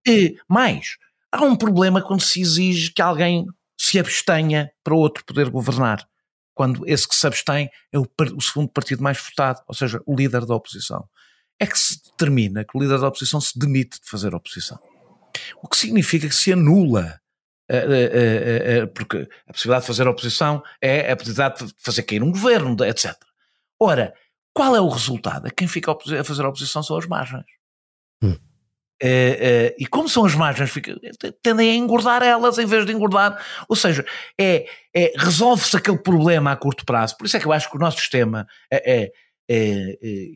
[0.06, 0.96] E, mais,
[1.32, 6.06] há um problema quando se exige que alguém se abstenha para outro poder governar.
[6.54, 10.14] Quando esse que se abstém é o, o segundo partido mais votado, ou seja, o
[10.14, 11.04] líder da oposição
[11.60, 14.78] é que se determina que o líder da oposição se demite de fazer oposição.
[15.62, 17.20] O que significa que se anula,
[17.70, 22.22] uh, uh, uh, porque a possibilidade de fazer oposição é a possibilidade de fazer cair
[22.22, 23.14] um governo, etc.
[23.80, 24.14] Ora,
[24.52, 25.46] qual é o resultado?
[25.46, 27.44] É quem fica a fazer oposição são as margens.
[28.22, 28.36] Hum.
[29.76, 30.96] e como são as margens, fica,
[31.42, 33.44] tendem a engordar elas em vez de engordar.
[33.68, 34.04] Ou seja,
[34.38, 37.16] é, é resolve-se aquele problema a curto prazo.
[37.16, 39.12] Por isso é que eu acho que o nosso sistema é, é é, é,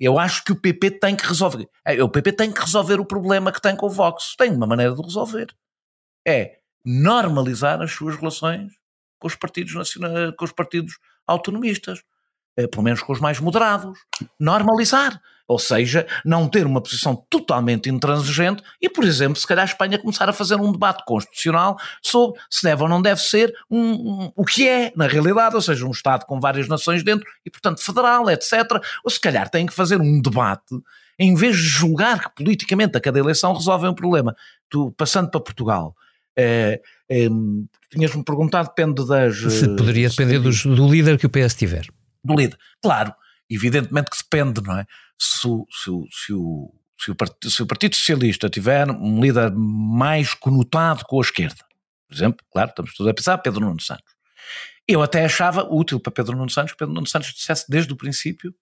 [0.01, 1.68] eu acho que o PP tem que resolver.
[1.85, 4.35] É, o PP tem que resolver o problema que tem com o Vox.
[4.37, 5.55] Tem uma maneira de resolver.
[6.27, 8.73] É normalizar as suas relações
[9.18, 12.03] com os partidos nacionais, com os partidos autonomistas.
[12.71, 13.97] Pelo menos com os mais moderados,
[14.38, 15.21] normalizar.
[15.49, 19.99] Ou seja, não ter uma posição totalmente intransigente e, por exemplo, se calhar a Espanha
[19.99, 24.33] começar a fazer um debate constitucional sobre se deve ou não deve ser um, um,
[24.37, 27.83] o que é, na realidade, ou seja, um Estado com várias nações dentro e, portanto,
[27.83, 28.53] federal, etc.
[29.03, 30.77] Ou se calhar tem que fazer um debate
[31.19, 34.37] em vez de julgar que politicamente a cada eleição resolvem um problema.
[34.71, 35.97] Tu, passando para Portugal,
[36.37, 37.27] é, é,
[37.91, 39.37] tinhas-me perguntado, depende das.
[39.53, 41.87] Se poderia depender dos, do líder que o PS tiver
[42.29, 42.59] do líder.
[42.83, 43.15] Claro,
[43.49, 44.87] evidentemente que depende, não é?
[45.19, 50.35] Se, se, se, o, se, o, partido, se o Partido Socialista tiver um líder mais
[50.35, 51.65] conotado com a esquerda,
[52.09, 54.17] por exemplo, claro, estamos todos a pensar, Pedro Nuno Santos.
[54.87, 57.97] Eu até achava útil para Pedro Nuno Santos que Pedro Nuno Santos dissesse desde o
[57.97, 58.55] princípio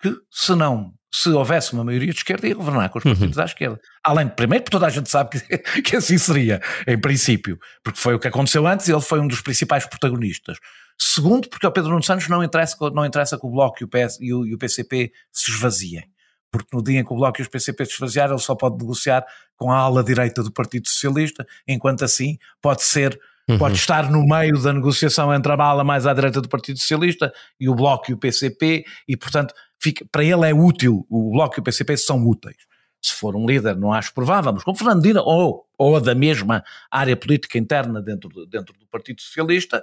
[0.00, 3.42] que se não, se houvesse uma maioria de esquerda, ia governar com os partidos uhum.
[3.42, 3.80] à esquerda.
[4.04, 8.14] Além, primeiro, porque toda a gente sabe que, que assim seria, em princípio, porque foi
[8.14, 10.58] o que aconteceu antes e ele foi um dos principais protagonistas.
[11.00, 13.88] Segundo, porque ao Pedro Nuno Santos não interessa, não interessa que o Bloco e o,
[13.88, 16.10] PS, e, o, e o PCP se esvaziem.
[16.50, 18.78] Porque no dia em que o Bloco e os PCP se esvaziarem, ele só pode
[18.78, 19.24] negociar
[19.56, 23.58] com a ala direita do Partido Socialista, enquanto assim pode ser uhum.
[23.58, 27.32] pode estar no meio da negociação entre a ala mais à direita do Partido Socialista
[27.58, 31.58] e o Bloco e o PCP, e portanto fica, para ele é útil, o Bloco
[31.58, 32.68] e o PCP são úteis.
[33.00, 37.16] Se for um líder, não acho provável, mas como Fernandina ou, ou da mesma área
[37.16, 39.80] política interna dentro, dentro do Partido Socialista,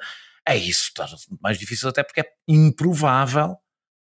[0.48, 3.58] é isso torna-se mais difícil, até porque é improvável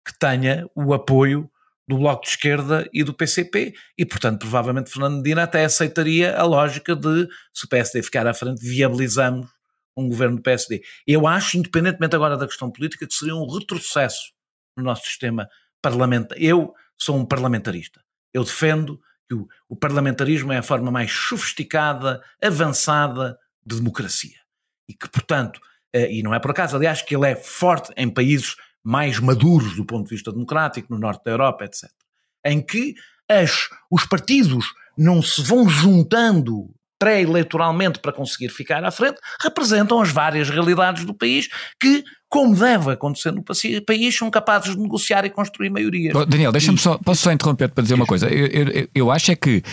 [0.06, 1.50] que tenha o apoio
[1.88, 6.44] do Bloco de Esquerda e do PCP, e portanto provavelmente Fernando Medina até aceitaria a
[6.44, 9.48] lógica de se o PSD ficar à frente, viabilizamos
[9.96, 10.82] um governo do PSD.
[11.06, 14.32] Eu acho, independentemente agora da questão política, que seria um retrocesso
[14.78, 15.48] no nosso sistema
[15.82, 16.38] parlamentar.
[16.42, 18.02] Eu sou um parlamentarista.
[18.34, 24.38] Eu defendo que o, o parlamentarismo é a forma mais sofisticada, avançada de democracia.
[24.88, 25.60] E que, portanto,
[25.94, 29.86] e não é por acaso, aliás, que ele é forte em países mais maduros do
[29.86, 31.90] ponto de vista democrático, no norte da Europa, etc.
[32.46, 32.96] Em que
[33.30, 34.66] as, os partidos
[34.98, 36.70] não se vão juntando
[37.02, 41.50] pré-eleitoralmente para conseguir ficar à frente, representam as várias realidades do país
[41.80, 46.14] que, como deve acontecer no país, são capazes de negociar e construir maiorias.
[46.28, 48.30] Daniel, deixa-me só, posso só interromper para dizer uma coisa?
[48.30, 49.64] Eu, eu, eu acho é que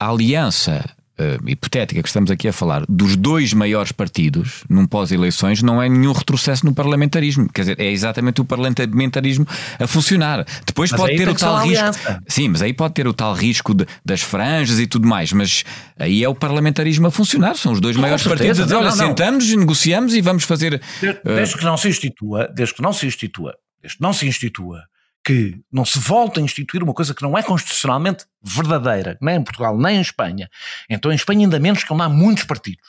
[0.00, 0.82] a aliança
[1.18, 5.88] uh, hipotética que estamos aqui a falar dos dois maiores partidos num pós-eleições não é
[5.88, 7.48] nenhum retrocesso no parlamentarismo.
[7.52, 9.46] Quer dizer, é exatamente o parlamentarismo
[9.78, 10.46] a funcionar.
[10.66, 11.84] Depois mas pode ter o tal risco.
[11.84, 12.22] Aliança.
[12.26, 15.32] Sim, mas aí pode ter o tal risco de, das franjas e tudo mais.
[15.32, 15.64] Mas
[15.98, 17.56] aí é o parlamentarismo a funcionar.
[17.56, 18.38] São os dois Com maiores certeza.
[18.38, 19.06] partidos a dizer: Não, olha, não, não.
[19.06, 20.80] sentamos, negociamos e vamos fazer.
[21.00, 24.26] Desde, desde que não se institua, desde que não se institua, desde que não se
[24.26, 24.82] institua,
[25.28, 29.44] que não se volta a instituir uma coisa que não é constitucionalmente verdadeira, nem em
[29.44, 30.48] Portugal, nem em Espanha.
[30.88, 32.88] Então em Espanha ainda menos que onde há muitos partidos.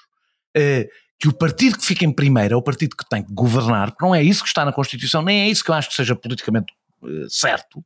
[0.56, 0.88] Eh,
[1.20, 4.02] que o partido que fica em primeiro é o partido que tem que governar, que
[4.02, 6.16] não é isso que está na Constituição, nem é isso que eu acho que seja
[6.16, 6.72] politicamente
[7.04, 7.84] eh, certo.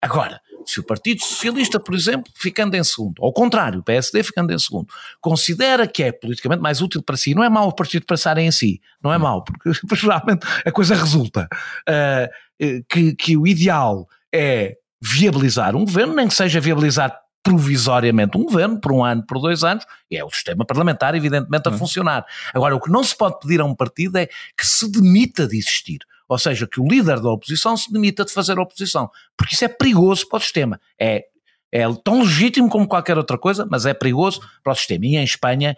[0.00, 4.52] Agora, se o Partido Socialista, por exemplo, ficando em segundo, ao contrário, o PSD ficando
[4.52, 4.88] em segundo,
[5.20, 8.50] considera que é politicamente mais útil para si, não é mau o partido pensar em
[8.50, 11.48] si, não é mau, porque geralmente a coisa resulta,
[11.88, 18.44] uh, que, que o ideal é viabilizar um governo, nem que seja viabilizar provisoriamente um
[18.44, 22.26] governo, por um ano, por dois anos, e é o sistema parlamentar, evidentemente, a funcionar.
[22.52, 25.56] Agora, o que não se pode pedir a um partido é que se demita de
[25.56, 26.00] existir.
[26.28, 29.10] Ou seja, que o líder da oposição se demita de fazer oposição.
[29.36, 30.80] Porque isso é perigoso para o sistema.
[31.00, 31.24] É,
[31.72, 35.06] é tão legítimo como qualquer outra coisa, mas é perigoso para o sistema.
[35.06, 35.76] E em Espanha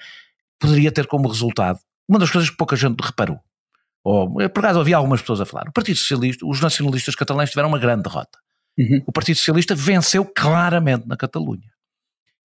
[0.58, 3.38] poderia ter como resultado uma das coisas que pouca gente reparou.
[4.02, 5.68] Ou, por acaso havia algumas pessoas a falar.
[5.68, 8.38] O Partido Socialista, os nacionalistas catalães tiveram uma grande derrota.
[8.78, 9.02] Uhum.
[9.06, 11.70] O Partido Socialista venceu claramente na Catalunha.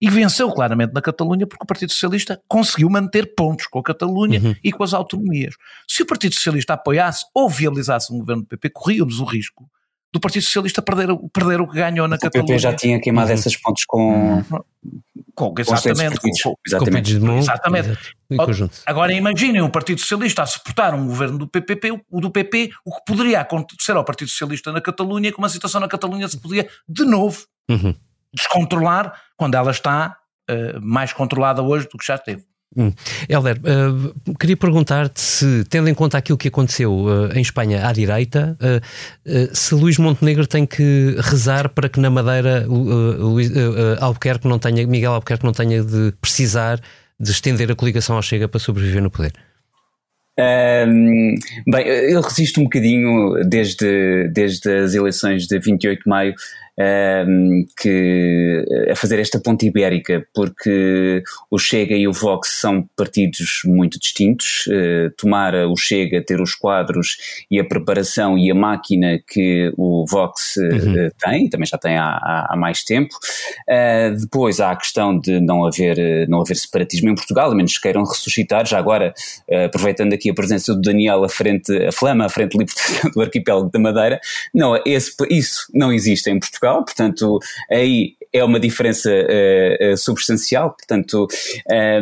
[0.00, 4.40] E venceu claramente na Catalunha porque o Partido Socialista conseguiu manter pontos com a Catalunha
[4.40, 4.54] Uhum.
[4.62, 5.54] e com as autonomias.
[5.88, 9.68] Se o Partido Socialista apoiasse ou viabilizasse um governo do PP, corríamos o risco
[10.12, 12.58] do Partido Socialista perder, o- perder o que ganhou na O PP Catalunha.
[12.58, 13.34] já tinha queimado Uhum.
[13.34, 14.42] esses pontos com,
[15.34, 16.20] Com, com exatamente.
[16.20, 17.18] com- Com Exatamente.
[17.18, 17.38] mão.
[17.38, 17.98] Exatamente.
[18.36, 18.80] Conjunto.
[18.86, 22.92] Agora imaginem o Partido Socialista a suportar um governo do PPP, o- do PP, o
[22.94, 26.68] que poderia acontecer ao Partido Socialista na Catalunha, que uma situação na Catalunha se podia,
[26.88, 27.94] de novo, Uhum.
[28.34, 30.16] Descontrolar quando ela está
[30.48, 32.44] eh, mais controlada hoje do que já esteve.
[33.28, 37.92] Helder, uh, queria perguntar-te se, tendo em conta aquilo que aconteceu uh, em Espanha à
[37.92, 43.48] direita, uh, uh, se Luís Montenegro tem que rezar para que na Madeira uh, Luís,
[43.50, 46.80] uh, uh, Albuquerque não tenha, Miguel Albuquerque não tenha de precisar
[47.18, 49.32] de estender a coligação ao Chega para sobreviver no poder.
[50.36, 51.36] Ahm,
[51.68, 56.34] bem, eu resisto um bocadinho desde, desde as eleições de 28 de maio
[56.78, 63.62] ahm, que, a fazer esta ponte ibérica, porque o Chega e o Vox são partidos
[63.64, 64.64] muito distintos.
[64.70, 67.16] Eh, tomara o Chega ter os quadros
[67.50, 71.10] e a preparação e a máquina que o Vox eh, Uhum.
[71.18, 73.14] tem, também já tem há, há, mais tempo.
[73.68, 77.74] Uh, depois há a questão de não haver, não haver separatismo em Portugal, a menos
[77.76, 78.66] que queiram ressuscitar.
[78.66, 79.12] Já agora,
[79.64, 83.20] aproveitando aqui a presença do Daniel à frente, a flama à frente de libertação do
[83.20, 84.20] arquipélago da Madeira,
[84.52, 87.38] não, esse, isso não existe em Portugal, portanto,
[87.70, 90.70] aí é uma diferença uh, uh, substancial.
[90.70, 91.28] Portanto,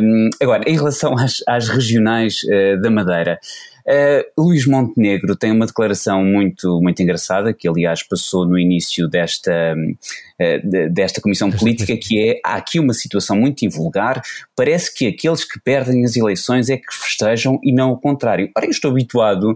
[0.01, 3.39] um, agora, em relação às, às regionais uh, da Madeira.
[3.87, 9.75] Uh, Luís Montenegro tem uma declaração muito, muito engraçada, que aliás passou no início desta,
[9.75, 14.21] uh, de, desta comissão política, que é, há aqui uma situação muito invulgar,
[14.55, 18.49] parece que aqueles que perdem as eleições é que festejam e não o contrário.
[18.55, 19.55] Ora, eu estou habituado uh,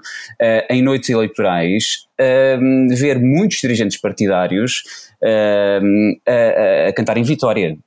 [0.70, 4.82] em noites eleitorais a ver muitos dirigentes partidários
[5.24, 7.78] a, a cantarem vitória,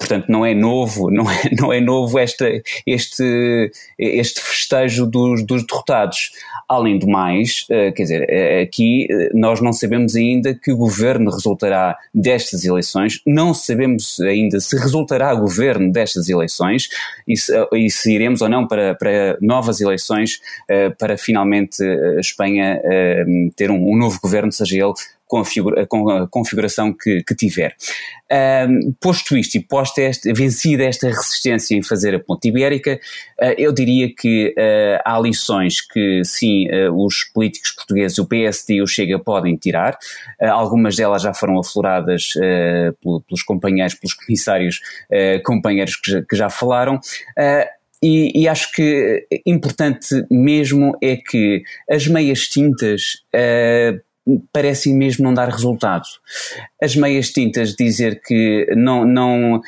[0.00, 2.50] Portanto, não é novo, não é, não é novo esta,
[2.86, 6.32] este, este festejo dos, dos derrotados.
[6.66, 11.30] Além do mais, uh, quer dizer, uh, aqui uh, nós não sabemos ainda que governo
[11.30, 16.88] resultará destas eleições, não sabemos ainda se resultará governo destas eleições
[17.28, 20.40] e se, e se iremos ou não para, para novas eleições
[20.98, 22.80] para finalmente a Espanha
[23.56, 24.92] ter um, um novo governo, seja ele
[25.30, 27.76] com a, figura, com a configuração que, que tiver.
[28.68, 32.98] Um, posto isto e posto esta, vencida esta resistência em fazer a ponte ibérica,
[33.40, 38.74] uh, eu diria que uh, há lições que sim, uh, os políticos portugueses, o PSD
[38.74, 39.96] e o Chega podem tirar,
[40.40, 42.32] algumas delas já foram afloradas
[43.00, 44.80] pelos companheiros, pelos comissários
[45.44, 46.98] companheiros que já, que já falaram,
[48.02, 54.00] e, e, acho que importante mesmo é que as meias tintas uh,
[54.52, 56.04] parecem mesmo não dar resultado.
[56.82, 59.60] As meias tintas dizer que não, não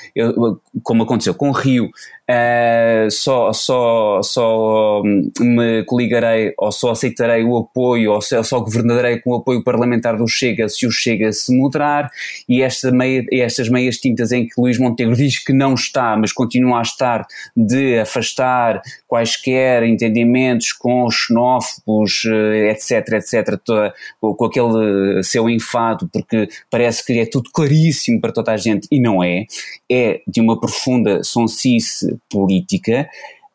[0.83, 1.90] como aconteceu com o Rio,
[2.29, 5.03] uh, só, só, só
[5.41, 10.17] me coligarei ou só aceitarei o apoio ou só, só governarei com o apoio parlamentar
[10.17, 12.11] do Chega se o Chega se moderar.
[12.49, 16.33] E esta meia, estas meias tintas em que Luís Montenegro diz que não está, mas
[16.33, 22.25] continua a estar de afastar quaisquer entendimentos com os xenófobos,
[22.71, 28.53] etc, etc, toda, com aquele seu enfado, porque parece que é tudo claríssimo para toda
[28.53, 29.45] a gente e não é,
[29.91, 33.09] é de uma profunda sonsice política.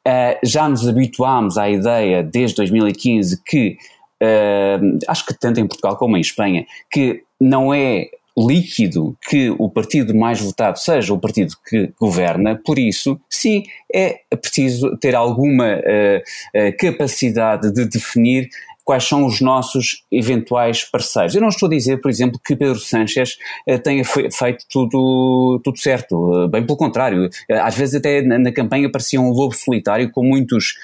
[0.07, 3.77] Uh, já nos habituámos à ideia desde 2015 que,
[4.23, 9.67] uh, acho que tanto em Portugal como em Espanha, que não é líquido que o
[9.67, 15.75] partido mais votado seja o partido que governa, por isso, sim, é preciso ter alguma
[15.75, 18.47] uh, capacidade de definir
[18.87, 21.35] quais são os nossos eventuais parceiros.
[21.35, 23.37] Eu não estou a dizer, por exemplo, que Pedro Sánchez
[23.69, 27.25] uh, tenha feito tudo, tudo certo, uh, bem pelo contrário.
[27.25, 30.75] Uh, às vezes até na, campanha parecia um lobo solitário com muitos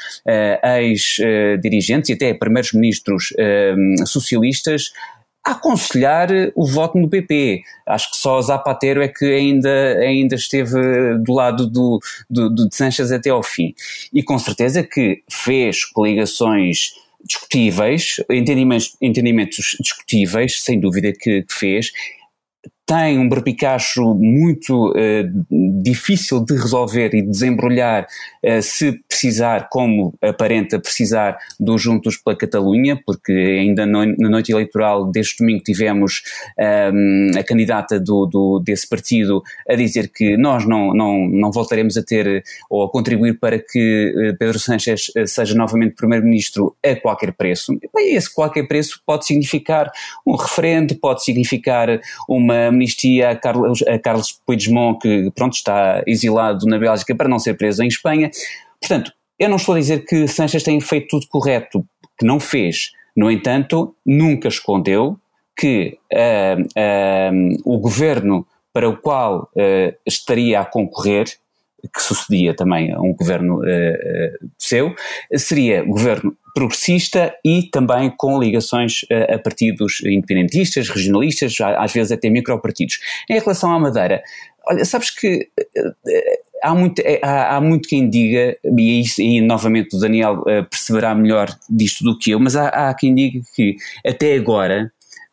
[0.62, 3.34] ex-dirigentes e até primeiros ministros
[4.06, 4.92] socialistas
[5.46, 7.62] a aconselhar o voto no PP.
[7.86, 12.76] Acho que só Zapatero é que ainda, ainda esteve do lado do, do, do de
[12.76, 13.74] Sanches até ao fim.
[14.14, 21.92] E com certeza que fez coligações discutíveis, entendimentos, entendimentos discutíveis, sem dúvida que, que fez,
[22.86, 28.06] tem um berbicacho muito uh, difícil de resolver e desembrulhar
[28.44, 34.52] uh, se precisar, como aparenta precisar, do Juntos pela Catalunha, porque ainda no, na noite
[34.52, 36.24] eleitoral deste domingo tivemos
[36.60, 41.96] ehm, a candidata do, do, desse partido a dizer que nós não, não, não voltaremos
[41.96, 47.32] a ter ou a contribuir para que uh, Pedro Sánchez seja novamente Primeiro-Ministro a qualquer
[47.34, 47.74] preço.
[47.74, 49.90] E, bem, esse qualquer preço pode significar
[50.26, 56.66] um referendo, pode significar uma amnistia a Carlos, a Carlos Puigdemont, que pronto, está exilado
[56.66, 58.30] na Bélgica para não ser preso em Espanha.
[58.80, 61.86] Portanto, eu não estou a dizer que Sanches tenha feito tudo correto,
[62.18, 62.92] que não fez.
[63.16, 65.18] No entanto, nunca escondeu
[65.56, 71.26] que uh, uh, o governo para o qual uh, estaria a concorrer,
[71.94, 73.62] que sucedia também a um governo
[74.58, 74.96] seu,
[75.36, 82.30] seria governo progressista e também com ligações a, a partidos independentistas, regionalistas, às vezes até
[82.30, 83.00] micropartidos.
[83.30, 84.24] Em relação à Madeira,
[84.68, 85.50] olha, sabes que
[86.64, 90.64] há muito, é, há, há, muito quem diga, e, isso, e novamente o Daniel uh,
[90.70, 94.92] perceberá melhor disto do que eu, mas há, há quem diga que até agora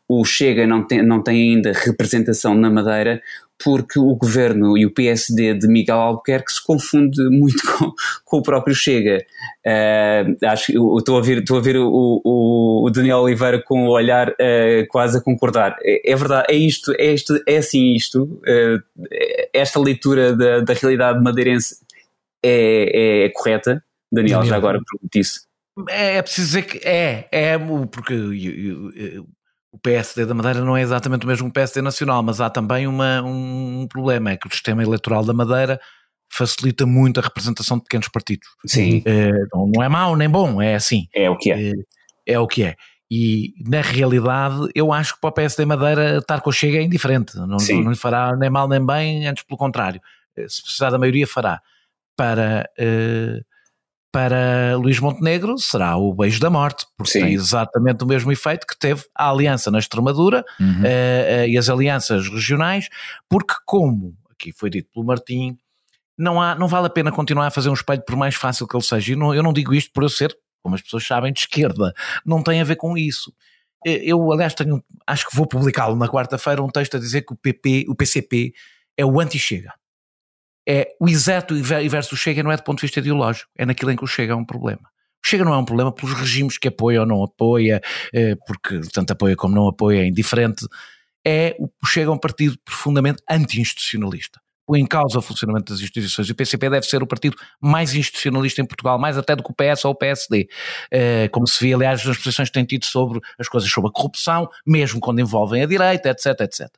[0.09, 3.23] o Chega não tem, não tem ainda representação na Madeira
[3.63, 7.93] porque o governo e o PSD de Miguel Albuquerque se confunde muito com,
[8.25, 9.25] com o próprio Chega.
[9.67, 13.91] Uh, acho estou a ver, estou a ver o, o, o, Daniel Oliveira com o
[13.91, 15.77] olhar uh, quase a concordar.
[15.83, 18.23] É, é, verdade, é isto, é isto, é assim isto.
[18.23, 18.83] Uh,
[19.53, 21.77] esta leitura da, da realidade madeirense
[22.43, 23.85] é, é correta.
[24.11, 24.51] Daniel, Daniel.
[24.51, 25.51] já agora pergunto isso.
[25.89, 27.59] É, é preciso dizer que é, é
[27.91, 28.15] porque
[29.73, 33.23] o PSD da Madeira não é exatamente o mesmo PSD nacional, mas há também uma,
[33.23, 35.81] um problema, é que o sistema eleitoral da Madeira
[36.33, 38.49] facilita muito a representação de pequenos partidos.
[38.67, 39.03] Sim.
[39.05, 41.07] É, não é mau nem bom, é assim.
[41.15, 41.71] É o que é.
[41.71, 41.75] É,
[42.27, 42.77] é o que é.
[43.11, 46.83] E na realidade, eu acho que para o PSD Madeira estar com o Chega é
[46.83, 47.37] indiferente.
[47.37, 50.01] Não, não, não lhe fará nem mal nem bem, antes pelo contrário.
[50.37, 51.61] Eh, se precisar da maioria, fará.
[52.17, 53.45] Para uh,
[54.13, 57.21] para Luís Montenegro será o beijo da morte, porque Sim.
[57.21, 60.83] tem exatamente o mesmo efeito que teve a aliança na Extremadura uhum.
[60.83, 62.89] uh, uh, e as alianças regionais,
[63.29, 65.57] porque como aqui foi dito pelo Martim,
[66.19, 68.77] não, há, não vale a pena continuar a fazer um espelho por mais fácil que
[68.77, 69.17] ele seja.
[69.17, 71.95] não, eu não digo isto por eu ser, como as pessoas sabem, de esquerda.
[72.25, 73.33] Não tem a ver com isso.
[73.87, 77.33] Eh, eu, aliás, tenho, acho que vou publicá-lo na quarta-feira, um texto a dizer que
[77.33, 78.53] o PP, o PCP
[78.99, 79.73] é o anti-chega
[80.69, 83.91] é o exato inverso do Chega não é do ponto de vista ideológico, é naquilo
[83.91, 84.83] em que o Chega é um problema.
[85.25, 87.81] O Chega não é um problema pelos regimes que apoia ou não apoia,
[88.13, 90.67] eh, porque tanto apoia como não apoia é indiferente.
[91.27, 94.41] É, o Chega é um partido profundamente anti-institucionalista.
[94.67, 96.29] O em causa o funcionamento das instituições.
[96.29, 99.51] E o PCP deve ser o partido mais institucionalista em Portugal, mais até do que
[99.51, 100.49] o PS ou o PSD.
[100.93, 103.93] Eh, como se vê, aliás, nas posições que têm tido sobre as coisas sobre a
[103.93, 106.69] corrupção, mesmo quando envolvem a direita, etc, etc.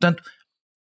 [0.00, 0.22] Portanto,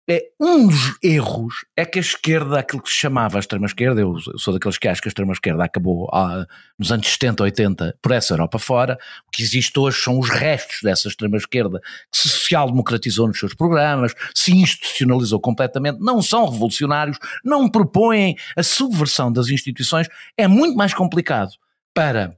[0.08, 4.18] é, um dos erros é que a esquerda, aquilo que se chamava a extrema-esquerda, eu,
[4.38, 6.46] sou daqueles que acho que a extrema-esquerda acabou ah,
[6.78, 8.98] nos anos 70, 80 por essa Europa fora,
[9.28, 11.80] o que existe hoje são os restos dessa extrema-esquerda
[12.12, 18.64] que se social-democratizou nos seus programas, se institucionalizou completamente, não são revolucionários, não propõem a
[18.64, 21.52] subversão das instituições, é muito mais complicado
[21.94, 22.38] para,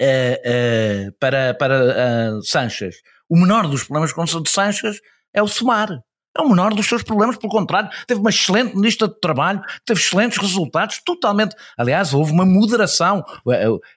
[0.00, 2.96] uh, uh, para, para uh, Sanchez
[3.28, 5.00] o menor dos problemas com o de Sanches
[5.32, 5.88] é o somar.
[6.36, 10.00] É o menor dos seus problemas, pelo contrário, teve uma excelente lista de trabalho, teve
[10.00, 11.56] excelentes resultados, totalmente.
[11.76, 13.24] Aliás, houve uma moderação.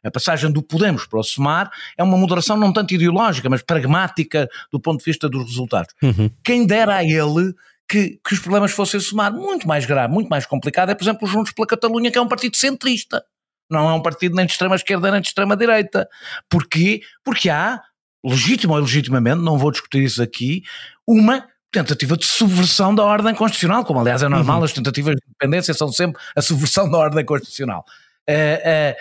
[0.03, 4.47] A passagem do Podemos para o SEMAR é uma moderação não tanto ideológica, mas pragmática
[4.71, 5.93] do ponto de vista dos resultados.
[6.01, 6.29] Uhum.
[6.43, 7.53] Quem dera a ele
[7.89, 11.27] que, que os problemas fossem SEMAR muito mais grave, muito mais complicado, é, por exemplo,
[11.27, 13.23] o Juntos pela Catalunha, que é um partido centrista.
[13.69, 16.07] Não é um partido nem de extrema esquerda nem de extrema direita.
[16.49, 17.01] Porquê?
[17.23, 17.81] Porque há,
[18.23, 20.63] legítimo ou ilegitimamente, não vou discutir isso aqui,
[21.07, 24.63] uma tentativa de subversão da ordem constitucional, como aliás é normal, uhum.
[24.63, 27.85] as tentativas de independência são sempre a subversão da ordem constitucional.
[28.29, 28.95] Uh, uh,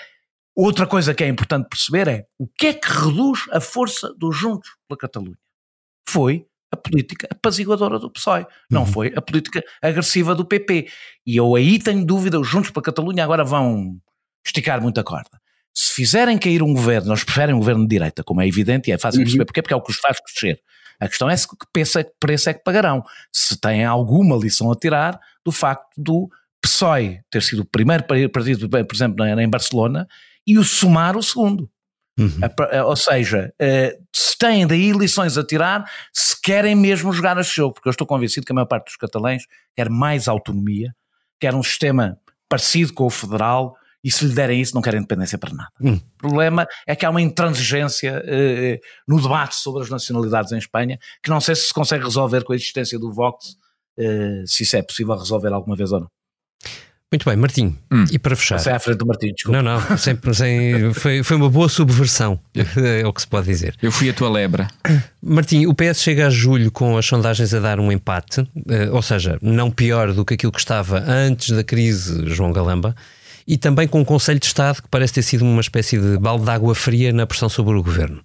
[0.55, 4.37] outra coisa que é importante perceber é o que é que reduz a força dos
[4.37, 5.39] Juntos pela Catalunha?
[6.09, 8.87] Foi a política apaziguadora do PSOE, não uhum.
[8.87, 10.89] foi a política agressiva do PP.
[11.27, 13.99] E eu aí tenho dúvida, os Juntos pela Catalunha agora vão
[14.45, 15.41] esticar muita corda.
[15.75, 18.93] Se fizerem cair um governo, nós preferem um governo de direita, como é evidente, e
[18.93, 19.25] é fácil uhum.
[19.25, 20.61] perceber porquê, porque é o que os faz crescer.
[21.01, 23.05] A questão é se que pensa, que preço é que pagarão.
[23.33, 26.29] Se têm alguma lição a tirar do facto do
[26.61, 30.07] PSOE ter sido o primeiro partido, por exemplo, em Barcelona,
[30.47, 31.71] e o Sumar o segundo.
[32.19, 32.41] Uhum.
[32.87, 37.75] Ou seja, eh, se têm daí lições a tirar, se querem mesmo jogar este jogo,
[37.75, 39.45] porque eu estou convencido que a maior parte dos catalães
[39.77, 40.93] quer mais autonomia,
[41.39, 42.19] quer um sistema
[42.49, 43.77] parecido com o federal,
[44.09, 45.69] e se lhe derem isso não querem independência para nada.
[45.79, 45.97] Hum.
[45.97, 50.99] O problema é que há uma intransigência eh, no debate sobre as nacionalidades em Espanha
[51.23, 53.57] que não sei se se consegue resolver com a existência do Vox,
[53.99, 56.09] eh, se isso é possível resolver alguma vez ou não.
[57.13, 58.05] Muito bem, Martim, hum.
[58.11, 58.59] e para fechar.
[58.59, 59.63] Você é à frente do Martim, desculpa.
[59.63, 63.77] Não, não, sempre, sem, foi, foi uma boa subversão, é o que se pode dizer.
[63.83, 64.69] Eu fui a tua lebra.
[65.23, 69.03] Martim, o PS chega a julho com as sondagens a dar um empate, eh, ou
[69.03, 72.95] seja, não pior do que aquilo que estava antes da crise João Galamba
[73.49, 76.45] e também com um Conselho de Estado que parece ter sido uma espécie de balde
[76.45, 78.21] de água fria na pressão sobre o governo.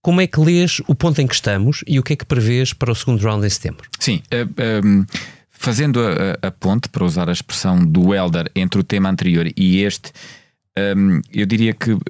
[0.00, 2.72] Como é que lês o ponto em que estamos e o que é que prevês
[2.72, 3.82] para o segundo round em setembro?
[3.98, 5.04] Sim, uh, eh, um, ehm,
[5.50, 9.82] fazendo a, a, ponte, para usar a expressão do Elder, entre o tema anterior e
[9.82, 10.12] este,
[10.76, 12.00] ehm, eu diria que uh,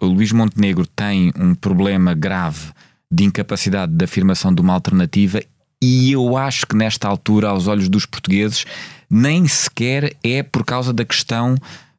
[0.00, 2.72] Luís Montenegro tem um problema grave
[3.10, 5.40] de incapacidade de afirmação de uma alternativa
[5.82, 8.64] e eu acho que nesta altura, aos olhos dos portugueses,
[9.12, 11.54] nem sequer é por causa da questão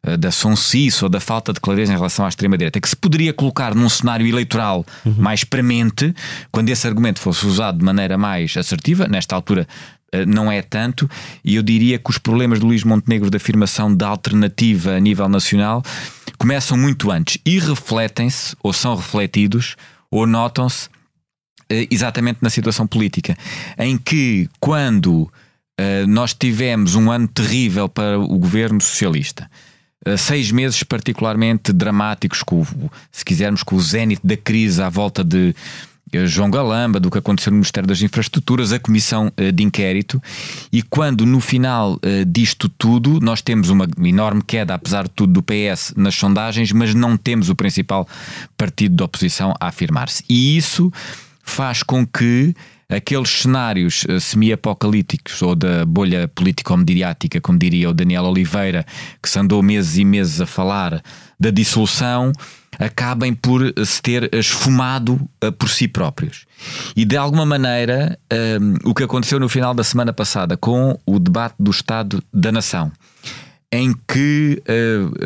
[0.05, 3.31] uh, da sonsice ou da falta de clareza em relação à extrema-direita, que se poderia
[3.31, 5.13] colocar num cenário eleitoral uhum.
[5.19, 6.11] mais premente,
[6.51, 9.67] quando esse argumento fosse usado de maneira mais assertiva, nesta altura
[10.11, 11.07] uh, não é tanto,
[11.45, 15.29] e eu diria que os problemas de Luís Montenegro de afirmação da alternativa a nível
[15.29, 15.83] nacional
[16.39, 19.75] começam muito antes e refletem-se, ou são refletidos,
[20.09, 23.37] ou notam-se uh, exatamente na situação política,
[23.77, 25.31] em que quando
[25.79, 29.49] Uh, nós tivemos um ano terrível para o governo socialista.
[30.05, 32.63] Uh, seis meses particularmente dramáticos, com,
[33.11, 35.55] se quisermos, com o zénite da crise à volta de
[36.13, 40.21] uh, João Galamba, do que aconteceu no Ministério das Infraestruturas, a comissão de inquérito,
[40.71, 45.41] e quando no final disto tudo nós temos uma enorme queda, apesar de tudo, do
[45.41, 48.07] PS nas sondagens, mas não temos o principal
[48.55, 50.23] partido da oposição a afirmar-se.
[50.29, 50.93] E isso
[51.43, 52.55] faz com que
[52.89, 58.85] aqueles cenários uh, semi-apocalípticos ou da bolha político-mediática, como diria o Daniel Oliveira,
[59.21, 61.01] que se andou meses e meses a falar
[61.39, 62.31] da dissolução,
[62.79, 66.45] acabem por se ter esfumado uh, por si próprios.
[66.95, 68.17] E de alguma maneira,
[68.59, 72.51] um, o que aconteceu no final da semana passada com o debate do Estado da
[72.51, 72.91] Nação,
[73.71, 74.61] em que,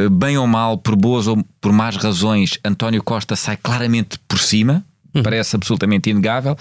[0.10, 4.86] bem ou mal, por boas ou por más razões, António Costa sai claramente por cima
[5.18, 5.24] Uhum.
[5.24, 6.56] parece absolutamente inegável.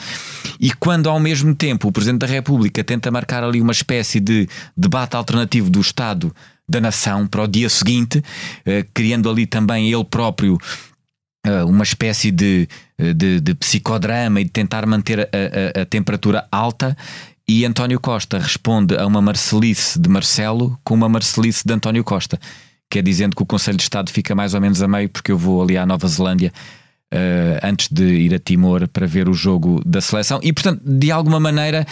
[0.59, 4.49] E quando ao mesmo tempo o Presidente da República tenta marcar ali uma espécie de
[4.77, 6.35] debate alternativo do Estado
[6.69, 8.23] da Nação para o dia seguinte,
[8.65, 10.59] eh, criando ali também ele próprio
[11.45, 15.87] eh, uma espécie de, eh, de, de, psicodrama e de tentar manter a, a, a,
[15.87, 16.97] temperatura alta.
[17.49, 22.41] E António Costa responde a uma Marcelice de Marcelo com uma Marcelice de António Costa,
[22.91, 25.31] que é dizendo que o Conselho de Estado fica mais ou menos a meio, porque
[25.31, 26.53] eu vou ali à Nova Zelândia
[27.13, 30.41] uh, antes de ir a Timor para ver o jogo da seleção.
[30.43, 31.87] E, portanto, de alguma maneira.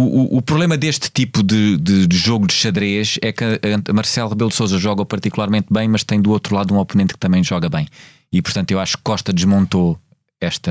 [0.00, 4.28] O, o, problema deste tipo de, de, de, jogo de xadrez é que a Marcelo
[4.28, 7.42] Rebelo de Souza joga particularmente bem, mas tem do outro lado um oponente que também
[7.42, 7.84] joga bem.
[8.32, 9.98] E portanto eu acho que Costa desmontou
[10.40, 10.70] esta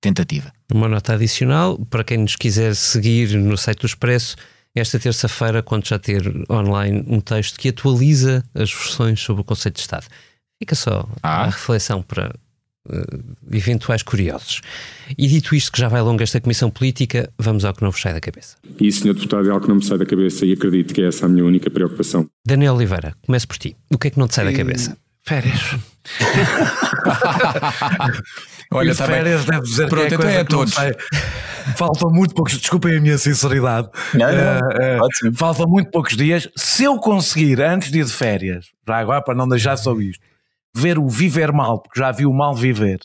[0.00, 0.52] tentativa.
[0.74, 4.34] Uma nota adicional, para quem nos quiser seguir no site do Expresso,
[4.74, 9.76] esta terça-feira, quando já ter online um texto que atualiza as versões sobre o conceito
[9.76, 10.06] de Estado.
[10.58, 11.42] Fica só ah.
[11.42, 12.34] a reflexão para
[13.52, 14.60] eventuais curiosos.
[15.16, 18.00] E dito isto, que já vai longa esta comissão política, vamos ao que não vos
[18.00, 18.56] sai da cabeça.
[18.80, 19.14] E, Sr.
[19.14, 21.28] Deputado, é algo que não me sai da cabeça e acredito que é essa a
[21.28, 22.26] minha única preocupação.
[22.46, 23.76] Daniel Oliveira, comece por ti.
[23.92, 24.96] O que é que não te sai da cabeça?
[25.22, 25.60] Férias.
[28.72, 29.16] Olha, E tá bem.
[29.16, 30.74] férias deve dizer Pronto, que é então coisa é a todos.
[31.76, 33.88] Faltam muito poucos, desculpem a minha sinceridade.
[34.14, 35.34] Não, não, Eh, eh, ótimo.
[35.36, 36.48] faltam muito poucos dias.
[36.56, 40.20] Se eu conseguir, antes de ir de férias, já agora para não deixar só isto,
[40.80, 43.00] ver o Viver Mal, porque já vi o Mal Viver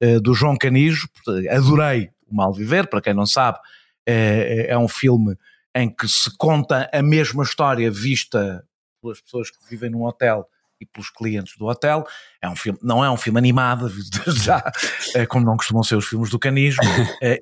[0.00, 1.08] eh, do João Canijo,
[1.50, 3.58] adorei o Mal Viver, para quem não sabe,
[4.06, 5.36] eh, é um filme
[5.74, 8.64] em que se conta a mesma história vista
[9.02, 10.48] pelas pessoas que vivem num hotel
[10.80, 12.06] e pelos clientes do hotel.
[12.40, 13.90] É um filme, não é um filme animado,
[14.26, 14.62] já,
[15.14, 16.78] eh, como não costumam ser os filmes do Canijo.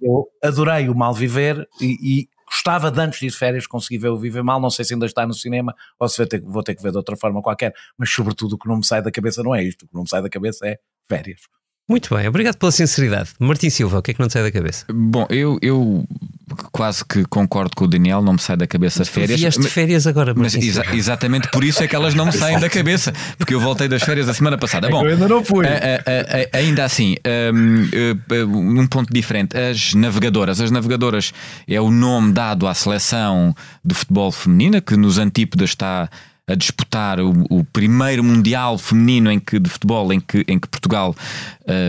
[0.01, 2.29] Eu adorei o Mal Viver e, e
[2.67, 4.61] gostava de antes de ir de férias conseguir ver o Viver Mal.
[4.61, 6.91] Não sei se ainda está no cinema ou se vou ter, vou ter que ver
[6.91, 9.63] de outra forma qualquer, mas sobretudo o que não me sai da cabeça não é
[9.63, 9.85] isto.
[9.85, 11.43] O que não me sai da cabeça é férias.
[11.89, 13.31] Muito bem, obrigado pela sinceridade.
[13.39, 14.85] Martim Silva, o que é que não te sai da cabeça?
[14.93, 16.05] Bom, eu, eu
[16.73, 19.39] quase que concordo com o Daniel, não me sai da cabeça Tu férias.
[19.41, 20.97] vieste de mas- férias agora, Mas Martim exa- Silva.
[20.97, 24.03] exatamente por isso é que elas não me saem da cabeça, porque eu voltei das
[24.03, 24.89] férias a semana passada.
[24.89, 25.65] Bom, eu ainda não fui.
[25.65, 27.15] a- a- a- ainda assim,
[27.55, 30.61] hum, eh, um ponto diferente, as navegadoras.
[30.61, 31.33] As navegadoras
[31.69, 36.09] é o nome dado à seleção de futebol feminina que nos antípodas está
[36.49, 40.69] a disputar o, o primeiro mundial feminino em que, de futebol em que, em que
[40.69, 41.15] Portugal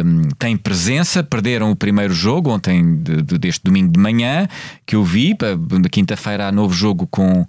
[0.03, 1.23] hum, tem presença.
[1.23, 4.47] Perderam o primeiro jogo ontem, de- de- deste domingo de manhã,
[4.85, 5.35] que eu vi.
[5.79, 7.45] Na quinta-feira há novo jogo com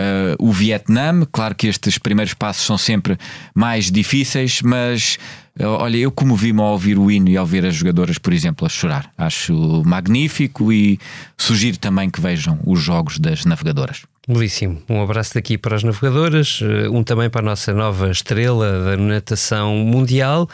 [0.00, 1.26] Uh, o Vietnã.
[1.32, 3.18] Claro que estes primeiros passos são sempre
[3.52, 5.18] mais difíceis, mas
[5.60, 8.68] olha, eu comovi-me ao ouvir o hino e ao ver as jogadoras, por exemplo, a
[8.68, 9.10] chorar.
[9.18, 11.00] Acho magnífico e
[11.36, 14.02] sugiro também que vejam os jogos das navegadoras.
[14.28, 14.82] Belíssimo.
[14.90, 18.96] Um abraço daqui para as navegadoras, eh, um também para a nossa nova estrela da
[18.98, 20.46] natação mundial,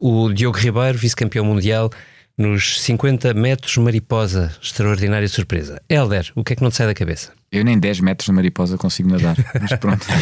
[0.00, 1.90] o Diogo Ribeiro, vice-campeão mundial
[2.38, 4.52] nos 50 metros mariposa.
[4.62, 5.82] Extraordinária surpresa.
[5.88, 7.32] Helder, o que é que não te sai da cabeça?
[7.50, 10.06] Eu nem 10 metros de mariposa consigo nadar, mas pronto.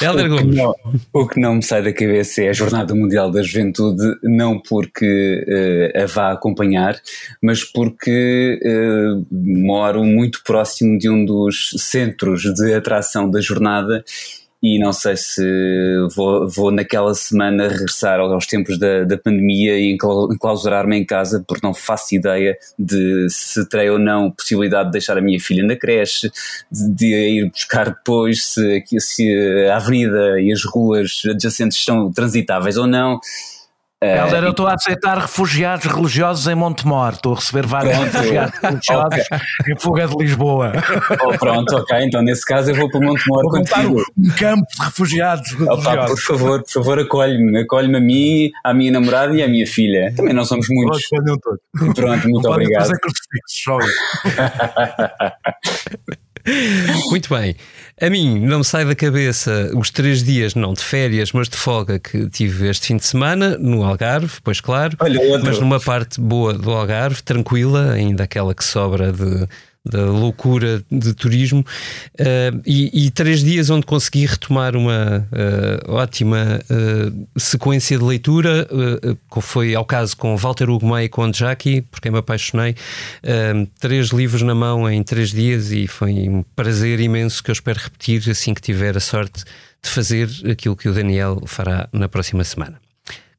[0.00, 0.56] Helder o, que Gomes.
[0.56, 0.72] não,
[1.12, 5.44] o que não me sai da cabeça é a Jornada Mundial da Juventude, não porque
[5.48, 6.96] eh, a vá acompanhar,
[7.42, 14.04] mas porque eh, moro muito próximo de um dos centros de atração da jornada
[14.62, 15.42] e não sei se
[16.16, 21.44] vou, vou naquela semana regressar aos tempos da, da pandemia e enclau- enclausurar-me em casa
[21.46, 25.64] porque não faço ideia de se terei ou não possibilidade de deixar a minha filha
[25.64, 26.30] na creche,
[26.70, 32.76] de, de ir buscar depois, se, se a avenida e as ruas adjacentes são transitáveis
[32.76, 33.20] ou não.
[34.00, 37.14] Eh, Helder, eu estou a aceitar refugiados religiosos em Montemor.
[37.14, 38.12] Estou a receber vários Pronto.
[38.12, 39.26] refugiados religiosos
[39.68, 40.72] em fuga de Lisboa.
[41.24, 44.00] oh, pronto, ok, então nesse caso eu vou para Montemor Vou contigo.
[44.16, 46.22] um campo de refugiados Opa, por religiosos.
[46.24, 50.12] favor, por favor, acolhe-me, acolhe-me a mim, à minha namorada e à minha filha.
[50.14, 51.02] Também não somos muitos.
[51.96, 52.86] Pronto, muito Não obrigado.
[52.86, 52.98] fazer.
[57.10, 57.56] Muito bem.
[58.00, 61.56] A mim não me sai da cabeça os três dias, não de férias, mas de
[61.56, 64.96] folga que tive este fim de semana no Algarve, pois claro.
[65.00, 65.20] Olha.
[65.42, 69.48] Mas numa parte boa do Algarve, tranquila, ainda aquela que sobra de,
[69.88, 71.64] da loucura de turismo.
[72.18, 78.68] eh, e, e três dias onde consegui retomar uma eh, ótima eh, sequência de leitura,
[79.32, 82.74] que foi ao caso com Walter Hugo May e com Jackie, por quem me apaixonei.
[83.80, 87.78] Três livros na mão em três dias e foi um prazer imenso que eu espero
[87.78, 89.44] repetir assim que tiver a sorte
[89.82, 92.87] de fazer aquilo que o Daniel fará na próxima semana.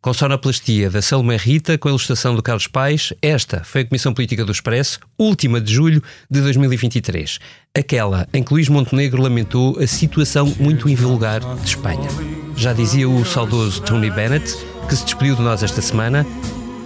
[0.02, 4.14] Com sonoplastia da Salomé Rita, com a ilustração do Carlos Paes, esta foi a Comissão
[4.14, 7.38] Política do Expresso, última de julho de 2023.
[7.78, 12.08] Aquela em que Luís Montenegro lamentou a situação muito invulgar de Espanha.
[12.56, 14.56] Já dizia o saudoso Tony Bennett,
[14.88, 16.26] que se despediu de nós esta semana: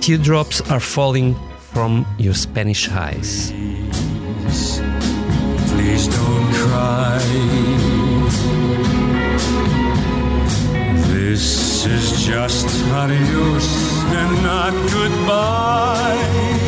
[0.01, 1.35] Teardrops are falling
[1.71, 3.53] from your Spanish eyes.
[5.69, 7.19] Please don't cry.
[11.13, 13.67] This is just adios
[14.15, 16.62] and not goodbye.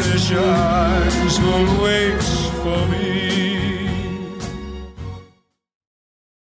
[0.00, 2.22] Say you and your Spanish eyes will wait
[2.62, 3.07] for me.